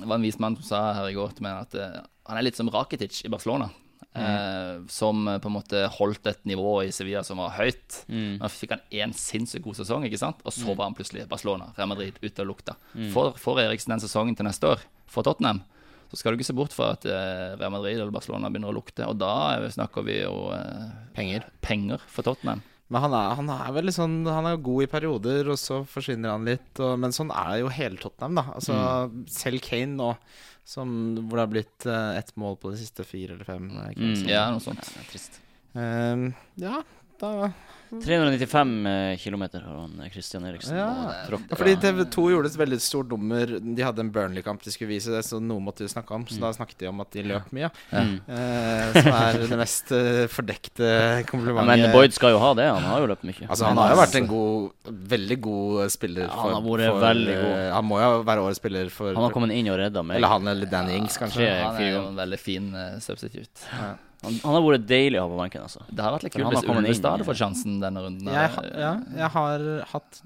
[0.00, 1.98] Det var en vis mann som sa her i går til meg at eh,
[2.30, 3.68] han er litt som Rakitic i Barcelona.
[4.16, 8.00] eh, som eh, på en måte holdt et nivå i Sevilla som var høyt.
[8.08, 8.38] Mm.
[8.40, 10.40] Men fikk han én sinnssykt god sesong, ikke sant?
[10.48, 12.78] og så var han plutselig Barcelona, Real Madrid, ute og lukta.
[12.94, 13.10] Mm.
[13.12, 15.60] Får, får Eriksen den sesongen til neste år for Tottenham,
[16.08, 18.76] så skal du ikke se bort fra at eh, Real Madrid eller Barcelona begynner å
[18.78, 19.04] lukte.
[19.08, 21.44] Og da er- snakker vi jo eh, penger.
[21.60, 22.62] penger for Tottenham.
[22.88, 26.32] Men han er, han er veldig sånn Han er god i perioder, og så forsvinner
[26.32, 26.70] han litt.
[26.80, 28.46] Og, men sånn er jo hele Tottenham, da.
[28.56, 28.78] Altså,
[29.28, 30.14] Selv Kane nå,
[30.68, 30.88] som,
[31.28, 33.68] hvor det har blitt eh, ett mål på de siste fire eller fem.
[33.68, 34.80] Mm, ja, noe sånt.
[34.80, 35.12] Ja, noe sånt.
[35.12, 35.36] Trist.
[35.76, 36.78] Um, ja,
[37.20, 37.50] da
[37.88, 40.76] 395 km har han eh, Christian Eriksen.
[40.76, 40.88] Ja.
[41.26, 41.46] tråkka.
[41.50, 43.52] ja, Fordi TV2 gjorde et veldig stort nummer.
[43.64, 46.26] De hadde en Burnley-kamp de skulle vise det, så noe måtte de snakke om.
[46.28, 47.70] Så da snakket de om at de løp mye.
[47.88, 48.12] Mm.
[48.28, 51.86] Eh, som er det mest eh, fordekte Ja, komplimentet.
[51.86, 53.48] men Boyd skal jo ha det, han har jo løpt mye.
[53.48, 56.26] Altså, han har jo vært en god, veldig god spiller.
[56.28, 57.54] Ja, han har vært veldig god.
[57.54, 60.20] eh, han må jo være årets spiller for Han har kommet inn og redda meg.
[60.20, 61.40] Eller han eller Danny Ings, kanskje.
[61.40, 63.64] tre- Han er jo en veldig fin uh, substitute.
[64.24, 65.62] Han, han har vært deilig å ha på banken.
[65.62, 65.82] altså.
[65.94, 68.26] Det har vært litt kult han har hvis Ulvestad i- hadde fått sjansen denne runden.
[68.34, 70.22] Jeg, ha- ja, jeg har hatt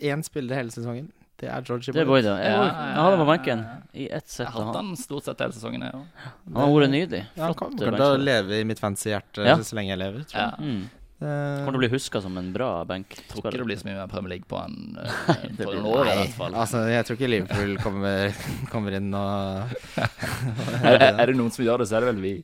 [0.00, 1.10] én spiller hele sesongen.
[1.42, 2.22] Det er Georgie Det er Boyd.
[2.22, 2.36] Boyd, ja.
[2.38, 3.64] Jeg, Ja, jeg hadde han på benken
[3.94, 4.46] i ett Jeg sett.
[4.46, 5.90] har og hatt Han, stort sett hele sesongen, Ja.
[5.90, 7.26] han har vært nydelig.
[7.34, 9.56] Ja, han Flott kommer til å leve i mitt fancy hjerte Ja.
[9.56, 10.50] så lenge jeg lever, tror Ja.
[10.60, 10.88] Mm.
[11.22, 13.14] Eh, Kommer til å bli huska som en bra benk.
[13.30, 16.10] Tror ikke det blir så mye mer Premier League på han uh, på noen år,
[16.10, 16.56] i hvert fall.
[16.64, 18.40] altså, jeg tror ikke Liverpool kommer,
[18.72, 19.76] kommer inn og
[20.82, 22.34] Er, er- det noen som gjør det, så er det vel vi.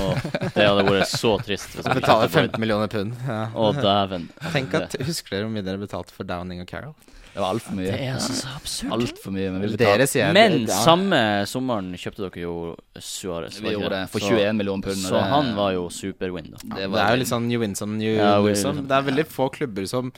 [0.00, 0.24] Og
[0.56, 1.76] det hadde vært så trist.
[1.76, 3.12] Hvis vi betaler 15 millioner pund.
[3.28, 3.42] Ja.
[3.52, 4.28] Å, dæven.
[4.54, 6.96] Tenk at, Husker dere hvor mye dere betalte for Downing og Carroll?
[7.36, 7.90] Det var altfor mye.
[7.92, 8.92] Det er altså så absurd.
[8.96, 9.50] Altfor mye.
[9.52, 11.18] Men Dere sier Men samme
[11.50, 12.54] sommeren kjøpte dere jo
[12.96, 13.58] Suárez.
[13.60, 14.96] vi gjorde det for Så- 21 millioner pund.
[15.04, 16.56] Så det- han var jo super-win, da.
[16.64, 18.80] Det, er jo litt sånn you win some, you Ja, lose some.
[18.88, 20.12] Det er veldig få klubber som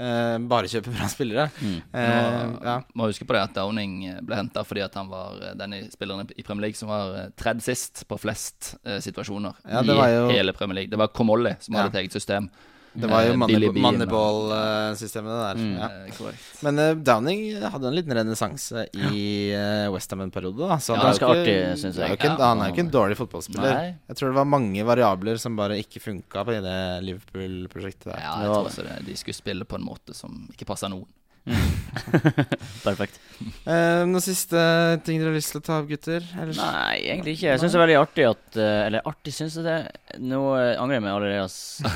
[0.00, 1.50] Uh, bare kjøper bra spillere.
[1.60, 1.82] Mm.
[1.92, 2.76] Uh, ja.
[2.96, 6.30] må huske på det at Downing ble henta fordi at han var eh, den spilleren
[6.38, 10.52] i Premier League som var tredd sist på flest uh, situasjoner Ja, i jo- hele
[10.56, 10.90] Premier League.
[10.90, 11.82] Det var Comolli som Ja.
[11.82, 12.48] hadde et eget system.
[12.92, 13.36] Det var jo Eh.
[13.38, 15.54] Moneyball-systemet, der.
[15.60, 15.74] Mm.
[15.78, 15.88] Ja.
[16.30, 16.34] Eh.
[16.66, 20.58] Men uh, Downing hadde en liten renessanse i uh, Westham en periode.
[20.68, 20.78] Da.
[20.82, 22.18] Så Ja, ganske ikke- artig, syns jeg.
[22.18, 22.36] ikke- Ja.
[22.50, 23.74] Han er jo ikke en dårlig fotballspiller.
[23.74, 23.94] Nei.
[24.08, 28.18] Jeg tror det var mange variabler som bare ikke funka på det Liverpool-prosjektet der.
[28.20, 29.06] Ja, jeg tror også det.
[29.06, 31.06] De skulle spille på en måte som ikke passa noen.
[32.86, 33.16] Perfekt.
[33.64, 34.60] Eh, noen siste
[35.06, 36.22] ting dere har lyst til å ta opp, gutter?
[36.38, 36.58] Ellers?
[36.60, 37.48] Nei, egentlig ikke.
[37.48, 39.78] Jeg syns det er veldig artig at eh, Eller artig syns jeg det.
[40.20, 41.50] Nå eh, angrer jeg meg allerede jeg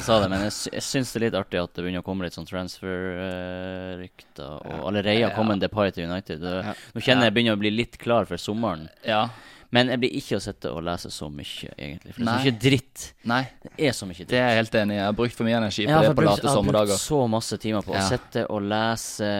[0.07, 2.09] sa det, men jeg, sy jeg syns det er litt artig at det begynner å
[2.09, 4.51] komme litt sånn transfer-rykter.
[4.65, 6.37] og allerede har kommet Depay til United.
[6.45, 6.55] Det.
[6.95, 8.85] Nå kjenner jeg begynner å bli litt klar for sommeren.
[9.07, 9.23] Ja,
[9.75, 12.12] Men jeg blir ikke å sitte og lese så mye, egentlig.
[12.14, 13.05] For det er så mye dritt.
[13.27, 14.29] Nei, Det er så mye dritt.
[14.31, 14.99] det er jeg helt enig i.
[15.01, 17.03] Jeg har brukt for mye energi på ja, det på brukt, late jeg har brukt
[17.03, 18.05] så masse timer på å Ja.
[18.09, 19.31] sitte og lese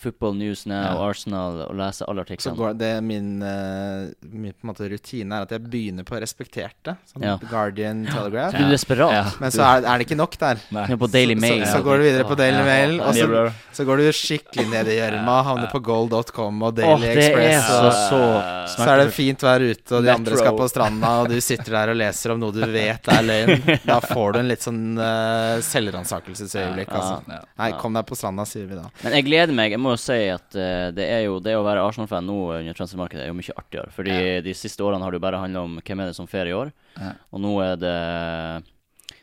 [0.00, 0.94] Football News Now Ja.
[0.96, 2.56] og Arsenal og lese alle Så artiklene.
[2.56, 6.96] går det min, uh, min på en måte rutine er at jeg begynner på respekterte.
[7.12, 7.36] Sånn Ja.
[7.38, 8.52] Guardian, Telegraph.
[8.56, 9.12] Du er desperat.
[9.12, 9.24] Ja.
[9.40, 10.56] Men så er, er det ikke nok der.
[10.72, 10.86] Nei.
[10.90, 11.62] Er på Daily Mail.
[11.64, 12.64] så, så går du videre på Daily Ja.
[12.64, 17.00] Mail, og så, så går du skikkelig ned i gjørma, havner på gold.com og Daily
[17.00, 17.66] Daily det er Express.
[17.68, 21.30] så, så så er det fint vær ute, og de andre skal på stranda, og
[21.32, 23.64] du sitter der og leser om noe du vet er løgn.
[23.86, 27.40] Da får du en litt sånn uh, selvransakelsesøyeblikk, altså.
[27.60, 28.86] Nei, kom deg på stranda, sier vi da.
[29.04, 29.74] Men jeg gleder meg.
[29.76, 32.78] Jeg må jo si at uh, det er jo Det å være Arsenal-fan nå under
[32.78, 33.92] transfermarkedet er jo mye artigere.
[33.96, 34.16] Fordi
[34.46, 36.56] de siste årene har det jo bare handla om hvem er det som får i
[36.56, 36.72] år.
[36.96, 37.12] Ja.
[37.34, 37.96] Og nå er det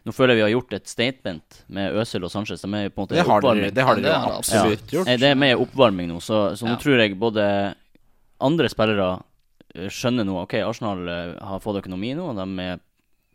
[0.03, 2.59] Nå føler jeg vi har gjort et statement med Øzil og Sanchez.
[2.59, 5.07] De er på en måte Det har dere, det har Ja, dere absolutt gjort.
[5.07, 7.45] Eh, Det er med oppvarming nå, så, så nå tror jeg både
[8.43, 9.21] andre spillere eh,
[9.75, 12.79] skjønner nå Ok, Arsenal eh, har fått økonomi nå, og de er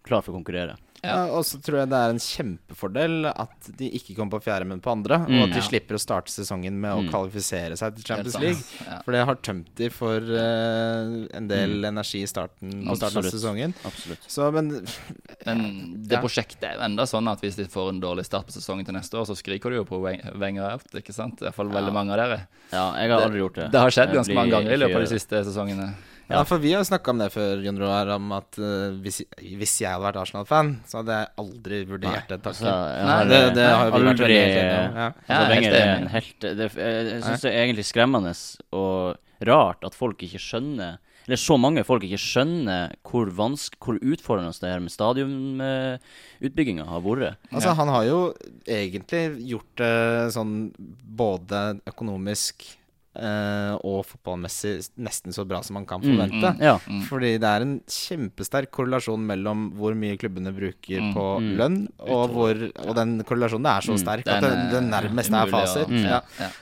[0.07, 0.77] klar for å konkurrere.
[0.99, 4.67] Ja, og så tror jeg det er en kjempefordel at de ikke kommer på fjerde,
[4.67, 5.21] men på andre.
[5.29, 5.37] Mm.
[5.37, 5.67] og at de Ja.
[5.69, 7.11] slipper å starte sesongen med å Mm.
[7.13, 8.35] kvalifisere seg til Champions.
[8.41, 8.59] League.
[8.85, 8.99] Ja.
[9.05, 13.31] For det har tømt de for uh, en del energi i starten, på starten av
[13.31, 13.75] sesongen.
[13.87, 14.27] Absolutt.
[14.27, 14.85] Så, men
[15.47, 16.21] Men det Ja.
[16.21, 18.95] prosjektet er jo enda sånn at hvis de får en dårlig start på sesongen til
[18.95, 21.39] neste år, så skriker de jo på Wenger out, ikke sant?
[21.41, 21.81] Iallfall Ja.
[21.81, 22.47] veldig mange av dere.
[22.73, 23.71] Ja, jeg har aldri gjort det.
[23.71, 25.95] Det har skjedd ganske mange ganger i løpet av de siste sesongene.
[26.29, 29.75] Ja, for vi har snakka om det før, Jon Roar, om at uh, hvis, hvis
[29.81, 32.93] jeg hadde vært Arsenal-fan, så hadde jeg aldri vurdert det Altså, takket.
[32.99, 34.63] jeg Nei, det, det har jo vi vært veldig enige.
[34.69, 35.09] Ja.
[35.09, 35.99] Ja, Altså, jeg er helt enig.
[36.03, 38.35] en helt det, Jeg, syns det er egentlig skremmende
[38.77, 40.97] og rart at folk ikke skjønner
[41.29, 47.03] Eller så mange folk ikke skjønner hvor, vansk, hvor utfordrende det her med stadionutbygginga har
[47.05, 47.37] vært.
[47.53, 48.21] Altså, han har jo
[48.65, 49.93] egentlig gjort det
[50.37, 50.55] sånn
[51.19, 52.65] både økonomisk
[53.19, 56.55] og fotballmessig nesten så bra som man kan forvente.
[56.55, 56.77] Mm, Ja.
[57.09, 61.49] Fordi det er en kjempesterk korrelasjon mellom hvor mye klubbene bruker Mm, på mm.
[61.59, 65.51] lønn, og, hvor, og den korrelasjonen er så Mm, sterk at det, det nærmest er
[65.53, 65.89] fasit.
[65.89, 66.05] Mm.
[66.05, 66.21] Ja.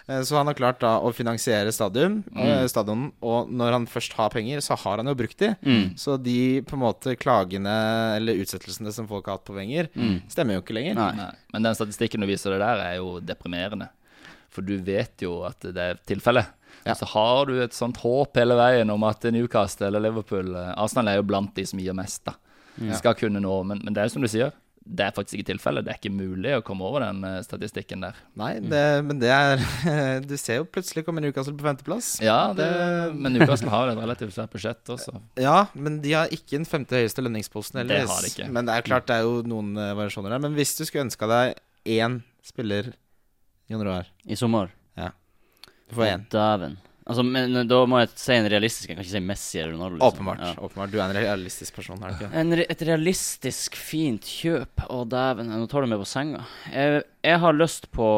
[0.08, 4.12] Eh, Så han har klart da å finansiere stadion, eh, stadionen, og når han først
[4.14, 5.54] har penger, så har han jo brukt de.
[5.64, 5.94] Mm.
[5.96, 10.22] Så de på en måte klagene eller utsettelsene som folk har hatt på penger Mm.
[10.28, 10.94] stemmer jo ikke lenger.
[10.94, 11.12] Nei.
[11.16, 11.30] Nei.
[11.52, 13.88] Men den statistikken du viser det der, er jo deprimerende.
[14.56, 16.52] For du vet jo at det er tilfellet.
[16.86, 16.94] Ja.
[16.96, 21.12] Så har du et sånt håp hele veien om at Newcastle eller Liverpool eh, Arsenal
[21.12, 22.36] er jo blant de som gir mest, da.
[22.76, 22.96] Ja.
[22.98, 24.52] Skal kunne nå, men, men det er jo som du sier.
[24.86, 25.82] Det er faktisk ikke tilfellet.
[25.82, 28.18] Det er ikke mulig å komme over den eh, statistikken der.
[28.38, 29.62] Nei, det, men det er
[30.28, 32.12] Du ser jo plutselig kommer Newcastle på femteplass.
[32.22, 32.68] Ja, det,
[33.16, 35.16] men Newcastle har et relativt svært budsjett også.
[35.42, 38.04] Ja, men de har ikke den femte høyeste lønningsposten heller.
[38.04, 38.50] Det har de ikke.
[38.54, 40.44] Men det er klart det er jo noen eh, variasjoner der.
[40.46, 41.58] Men hvis du skulle ønska deg
[41.98, 42.92] én spiller,
[43.68, 44.72] Jon Roar I sommer.
[45.86, 46.24] Du får én.
[46.30, 46.76] Dæven.
[47.06, 48.88] Altså, men da må jeg si en realistisk.
[48.90, 49.94] Jeg kan ikke si Messi eller Ronaldo.
[50.00, 50.08] liksom.
[50.26, 50.40] Åpenbart.
[50.42, 50.54] Ja.
[50.66, 50.90] åpenbart.
[50.90, 52.30] Du er en realistisk person, er du ikke?
[52.40, 54.82] En, et realistisk, fint kjøp.
[54.90, 55.52] Å, dæven.
[55.54, 56.42] Nå tar du meg på senga.
[56.72, 58.08] Jeg, jeg har lyst på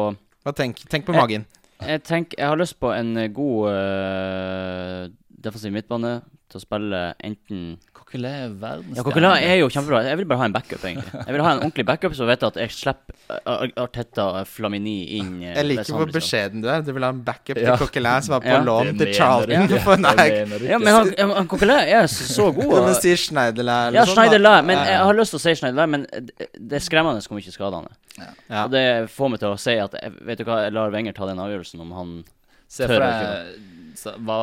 [0.41, 1.45] Hva tenk, tenk på magen.
[1.85, 5.03] Jeg tenk, jeg har lyst på en god eh,
[5.41, 8.97] defensiv midtbane til å spille enten Coquelin er verdensstjerne.
[8.97, 9.99] Ja, Coquelin er jo kjempebra.
[10.07, 11.11] Jeg vil bare ha en backup, egentlig.
[11.13, 14.95] Jeg vil ha en ordentlig backup, så vet jeg at jeg slipper eh, Arteta Flamini
[15.19, 15.43] inn.
[15.43, 16.81] eh, Jeg liker hvor beskjeden du er.
[16.81, 17.75] Du vil ha en backup Ja.
[17.75, 18.63] til Coquelin som var på Ja.
[18.65, 19.69] lån til Charlton.
[19.69, 19.83] Ja.
[19.85, 22.63] For Ja, men han, han Coquelin er så god.
[22.65, 24.61] du og- må si Schneiderlær eller Ja, sånn, da.
[24.65, 27.77] Men jeg har lyst til å si Schneiderlær, men det er skremmende hvor mye skader
[27.83, 28.33] han er.
[28.49, 28.63] Ja.
[28.65, 29.93] Og det får meg til å si at
[30.25, 32.23] Vet du hva, jeg lar Wenger ta den avgjørelsen om han
[32.69, 33.53] Se Tør å deg
[33.99, 34.37] så, hva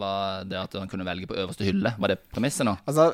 [0.00, 1.92] var det at han kunne velge på øverste hylle?
[1.98, 2.74] Var det premisset nå?
[2.88, 3.08] Altså,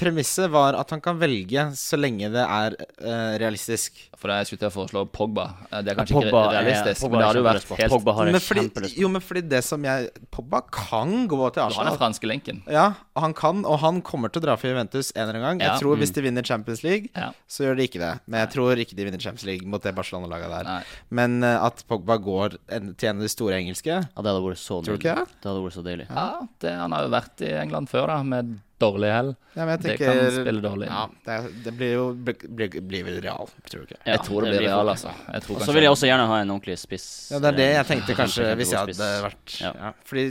[0.00, 3.98] Premisset var at han kan velge så lenge det er uh, realistisk.
[4.20, 5.46] For da jeg skulle til å foreslå Pogba.
[5.70, 7.94] Eh, Det er kanskje Pogba ikke realistisk, realistisk, Pogba men det hadde jo vært helt
[7.94, 11.78] Pogba har Men fordi, jo, men fordi det som jeg Pogba kan gå til Du
[11.78, 12.62] har den franske lenken.
[12.70, 12.86] Ja,
[13.22, 15.60] han kan, og han kommer til å dra for Juventus en eller annen gang.
[15.64, 15.74] Ja.
[15.74, 17.30] Jeg tror hvis de vinner Champions League, Ja.
[17.48, 18.12] så gjør de ikke det.
[18.26, 20.64] Men jeg tror ikke de vinner Champions League mot det Barcelona-laget der.
[20.70, 20.82] Nei.
[21.10, 24.42] Men uh, at Pogba går en, til en av de store engelske Ja, det hadde
[24.44, 25.02] vært så deilig.
[25.04, 25.28] det?
[25.42, 26.08] Det hadde vært så deilig.
[26.10, 26.26] Ja,
[26.64, 29.28] det, han har jo vært i England før, da, med dårlig hell.
[29.54, 30.86] ja, men Det kan spille dårlig.
[30.88, 32.38] Ja, det, det blir jo blir,
[32.80, 33.98] blir, vel real, tror du ikke?
[34.06, 34.92] Ja, jeg tror det blir real, fort.
[34.94, 35.12] altså.
[35.34, 37.06] Jeg tror Og kanskje- så vil jeg også gjerne ha en ordentlig spiss.
[37.34, 39.72] Ja, det er det jeg eh, tenkte kanskje hvis jeg hadde vært Ja.
[39.84, 39.92] ja.
[40.04, 40.24] Fordi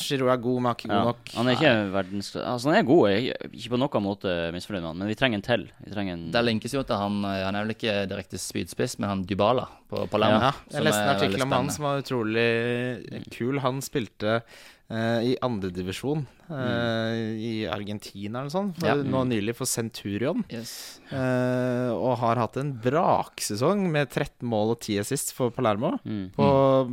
[0.00, 1.04] Giroud er god, men han er ikke god Ja.
[1.10, 1.34] nok.
[1.36, 3.04] Han er ikke verdens Altså, han er god.
[3.10, 5.68] Jeg er ikke på noen måte misfornøyd med han, men vi trenger en til.
[5.84, 8.98] Vi trenger en Det linkes jo til han eh, Han er vel ikke direkte spydspiss,
[8.98, 10.40] men han Dybala på Palermo.
[10.40, 13.58] Ja, jeg leste en artikkel om han som var utrolig kul.
[13.58, 14.40] Han spilte
[14.90, 18.70] eh, i andredivisjon uh, i Argentina eller sånn.
[18.82, 18.96] Ja.
[18.98, 20.42] Nå nylig for Centurion.
[20.52, 21.00] Yes.
[21.10, 25.94] Uh, og har hatt en braksesong med 13 mål og 10 assist for Palermo.
[26.04, 26.30] Mm.
[26.36, 26.48] På,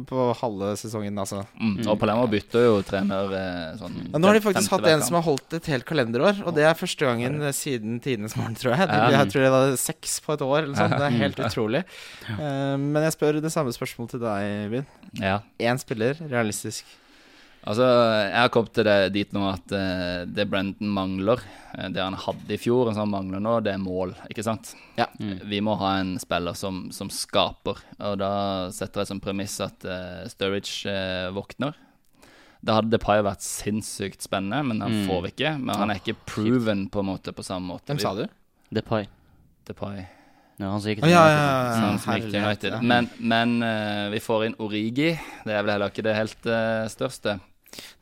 [0.10, 1.44] på halve sesongen, altså.
[1.58, 1.80] Mm.
[1.88, 5.18] Og Palermo bytter jo trener eh, sånn Ja, nå har de faktisk hatt en som
[5.20, 8.90] har holdt et helt kalenderår, og det er første gangen siden tidenes morgen, tror jeg.
[8.92, 10.98] De, Jeg tror det var seks på et år, eller sånt.
[10.98, 11.84] Det er helt utrolig.
[12.38, 14.88] Eh, men jeg spør det samme spørsmålet til deg, Bin.
[15.18, 15.76] Én Ja.
[15.78, 16.86] Spiller, realistisk.
[17.68, 21.42] Altså, jeg har kommet til det dit nå at uh, det Brendan mangler,
[21.76, 24.46] eh, det han hadde i fjor, og som han mangler nå, det er mål, ikke
[24.46, 24.70] sant?
[24.96, 25.10] Ja.
[25.20, 28.30] Vi må ha en spiller som, som skaper, og da
[28.72, 31.76] setter jeg som premiss at uh, Sturridge uh, våkner.
[32.64, 35.04] Da hadde Depay vært sinnssykt spennende, men han Mm.
[35.10, 35.52] får vi ikke.
[35.60, 37.92] Men han er ikke proven på en måte på samme måte.
[37.92, 38.24] Hvem sa du?
[38.74, 39.06] Depay.
[39.68, 40.08] Depay.
[40.58, 41.04] Ja, han som gikk
[42.32, 42.80] til United.
[42.82, 43.60] Men, men
[44.10, 45.12] vi får inn Origi.
[45.46, 47.38] Det er vel heller ikke det helt uh, største.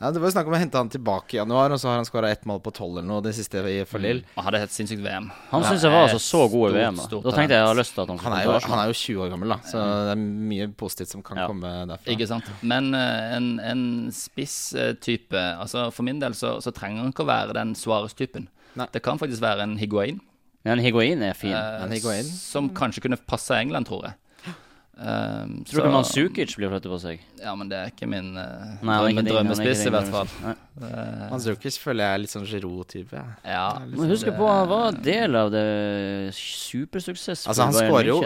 [0.01, 1.95] Nei, det var jo snakk om å hente han tilbake i januar, og så har
[2.01, 4.23] han skåra ett mål på tolv eller noe det siste i for Lill.
[4.35, 5.29] Han hadde et sinnssykt VM.
[5.51, 6.95] Han Ja, syns jeg var altså så god i VM.
[6.97, 8.79] Da Da tenkte jeg jeg har lyst til at han Han skulle er, jo, han
[8.79, 10.21] er jo 20 år gammel, da, så det er
[10.51, 11.47] mye positivt som kan Ja.
[11.47, 12.11] komme derfra.
[12.15, 12.49] Ikke sant?
[12.61, 17.29] Men eh, en, en spiss-type Altså For min del så, så trenger han ikke å
[17.29, 18.47] være den Suárez-typen.
[18.91, 20.19] Det kan faktisk være en Higuain,
[20.65, 21.53] Men Higuain er fin.
[21.53, 22.23] eh, En Higuain?
[22.25, 24.15] som kanskje kunne passe England, tror jeg.
[24.95, 27.23] Um, Tror du ikke Manzukic blir flyttet på seg?
[27.41, 30.31] Ja, men det er ikke min uh, Nei, ikke drømmespiss, i hvert fall.
[30.39, 33.15] Uh, Eh, Manzukic føler jeg er litt sånn Giroud-type.
[33.15, 33.23] Ja.
[33.47, 33.67] ja.
[33.87, 35.63] Men husk på, han var del av det
[36.35, 38.17] supersuksess for Altså Han skårer jo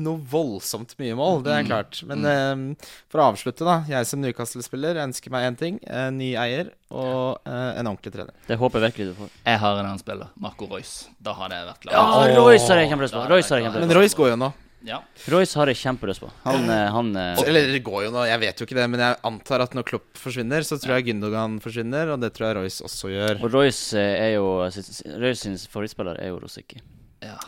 [0.00, 2.00] noe voldsomt mye mål, det er klart.
[2.08, 3.82] Men eh, for å avslutte, da.
[3.90, 5.80] Jeg som Newcastle-spiller ønsker meg én ting.
[5.84, 8.32] En ny eier og uh, en ordentlig trener.
[8.48, 9.34] Det håper jeg virkelig du får.
[9.44, 11.10] Jeg har en annen spiller, Marco Royce.
[11.20, 11.98] Da hadde jeg vært glad.
[11.98, 13.26] Ja, Royce har jeg kjempelyst på.
[13.26, 13.92] Har Men.
[13.98, 14.50] Royce går jo nå.
[14.86, 15.00] Ja.
[15.28, 16.28] Royce har jeg kjempelyst på.
[16.44, 18.86] Han, eh, han eh, Eller det går jo nå, jeg vet jo ikke det.
[18.92, 22.12] Men jeg antar at når Klopp forsvinner, så tror jeg Gündogan forsvinner.
[22.14, 23.42] Og det tror jeg Royce også gjør.
[23.42, 26.82] Og Royce eh, er jo Royce sin favorittspiller er jo Rosicky.
[27.24, 27.38] ja.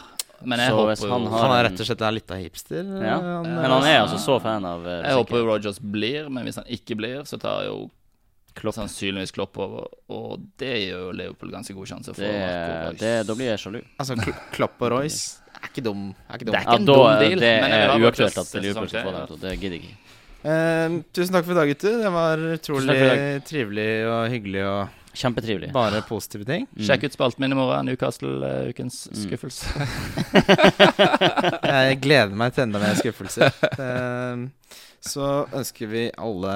[0.43, 2.85] Men jeg Så håper jo han har- Han er rett og slett litt av hipster.
[3.05, 3.17] Ja.
[3.21, 6.47] Han, Men han er altså så fan av eh, Jeg håper jo Rogers blir, men
[6.47, 7.91] hvis han ikke blir, så tar jo
[8.57, 8.75] Klopp.
[8.75, 9.85] sannsynligvis Klopp over.
[10.09, 12.25] Og det gjør jo Leopold ganske god sjanse for.
[12.25, 13.83] Det, det, da blir jeg sjalu.
[14.01, 14.17] Altså,
[14.57, 16.05] Klopp og Royce er ikke dum.
[16.29, 16.55] Er ikke dum.
[16.55, 19.03] Det er Ja, ikke en da, dum deal, det men er uaktuelt at Liverpool skal
[19.05, 19.27] få ja.
[19.27, 19.41] det.
[19.43, 19.97] Det gidder jeg ikke.
[20.41, 21.99] Uh, tusen takk for i dag, gutter.
[22.01, 22.97] Det var utrolig
[23.45, 25.73] trivelig og hyggelig og Kjempetrivelig.
[25.75, 26.69] bare positive ting.
[26.71, 26.85] Mm.
[26.87, 27.89] Sjekk ut spalten min i morgen.
[27.91, 29.19] Newcastle-ukens Mm.
[29.25, 29.67] skuffelse.
[31.71, 33.51] Jeg gleder meg til enda mer skuffelser.
[33.75, 34.47] Eh,
[35.01, 36.53] Så ønsker vi alle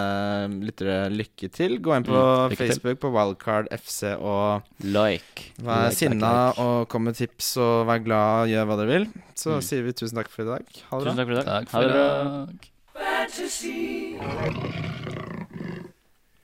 [0.61, 1.78] lyttere lykke til.
[1.80, 3.01] Gå inn på Mm, Facebook til.
[3.01, 5.53] På Wildcard FC og Like.
[5.64, 6.59] vær Like, sinna like, like.
[6.61, 9.07] og kom med tips og vær glad, gjør hva dere vil.
[9.34, 9.62] Så Mm.
[9.62, 10.64] sier vi tusen takk for i dag.
[10.90, 11.12] Ha det bra.
[11.12, 11.45] Tusen takk for i dag.
[11.45, 12.07] Takk Ha for det i bra.
[15.09, 15.24] dag.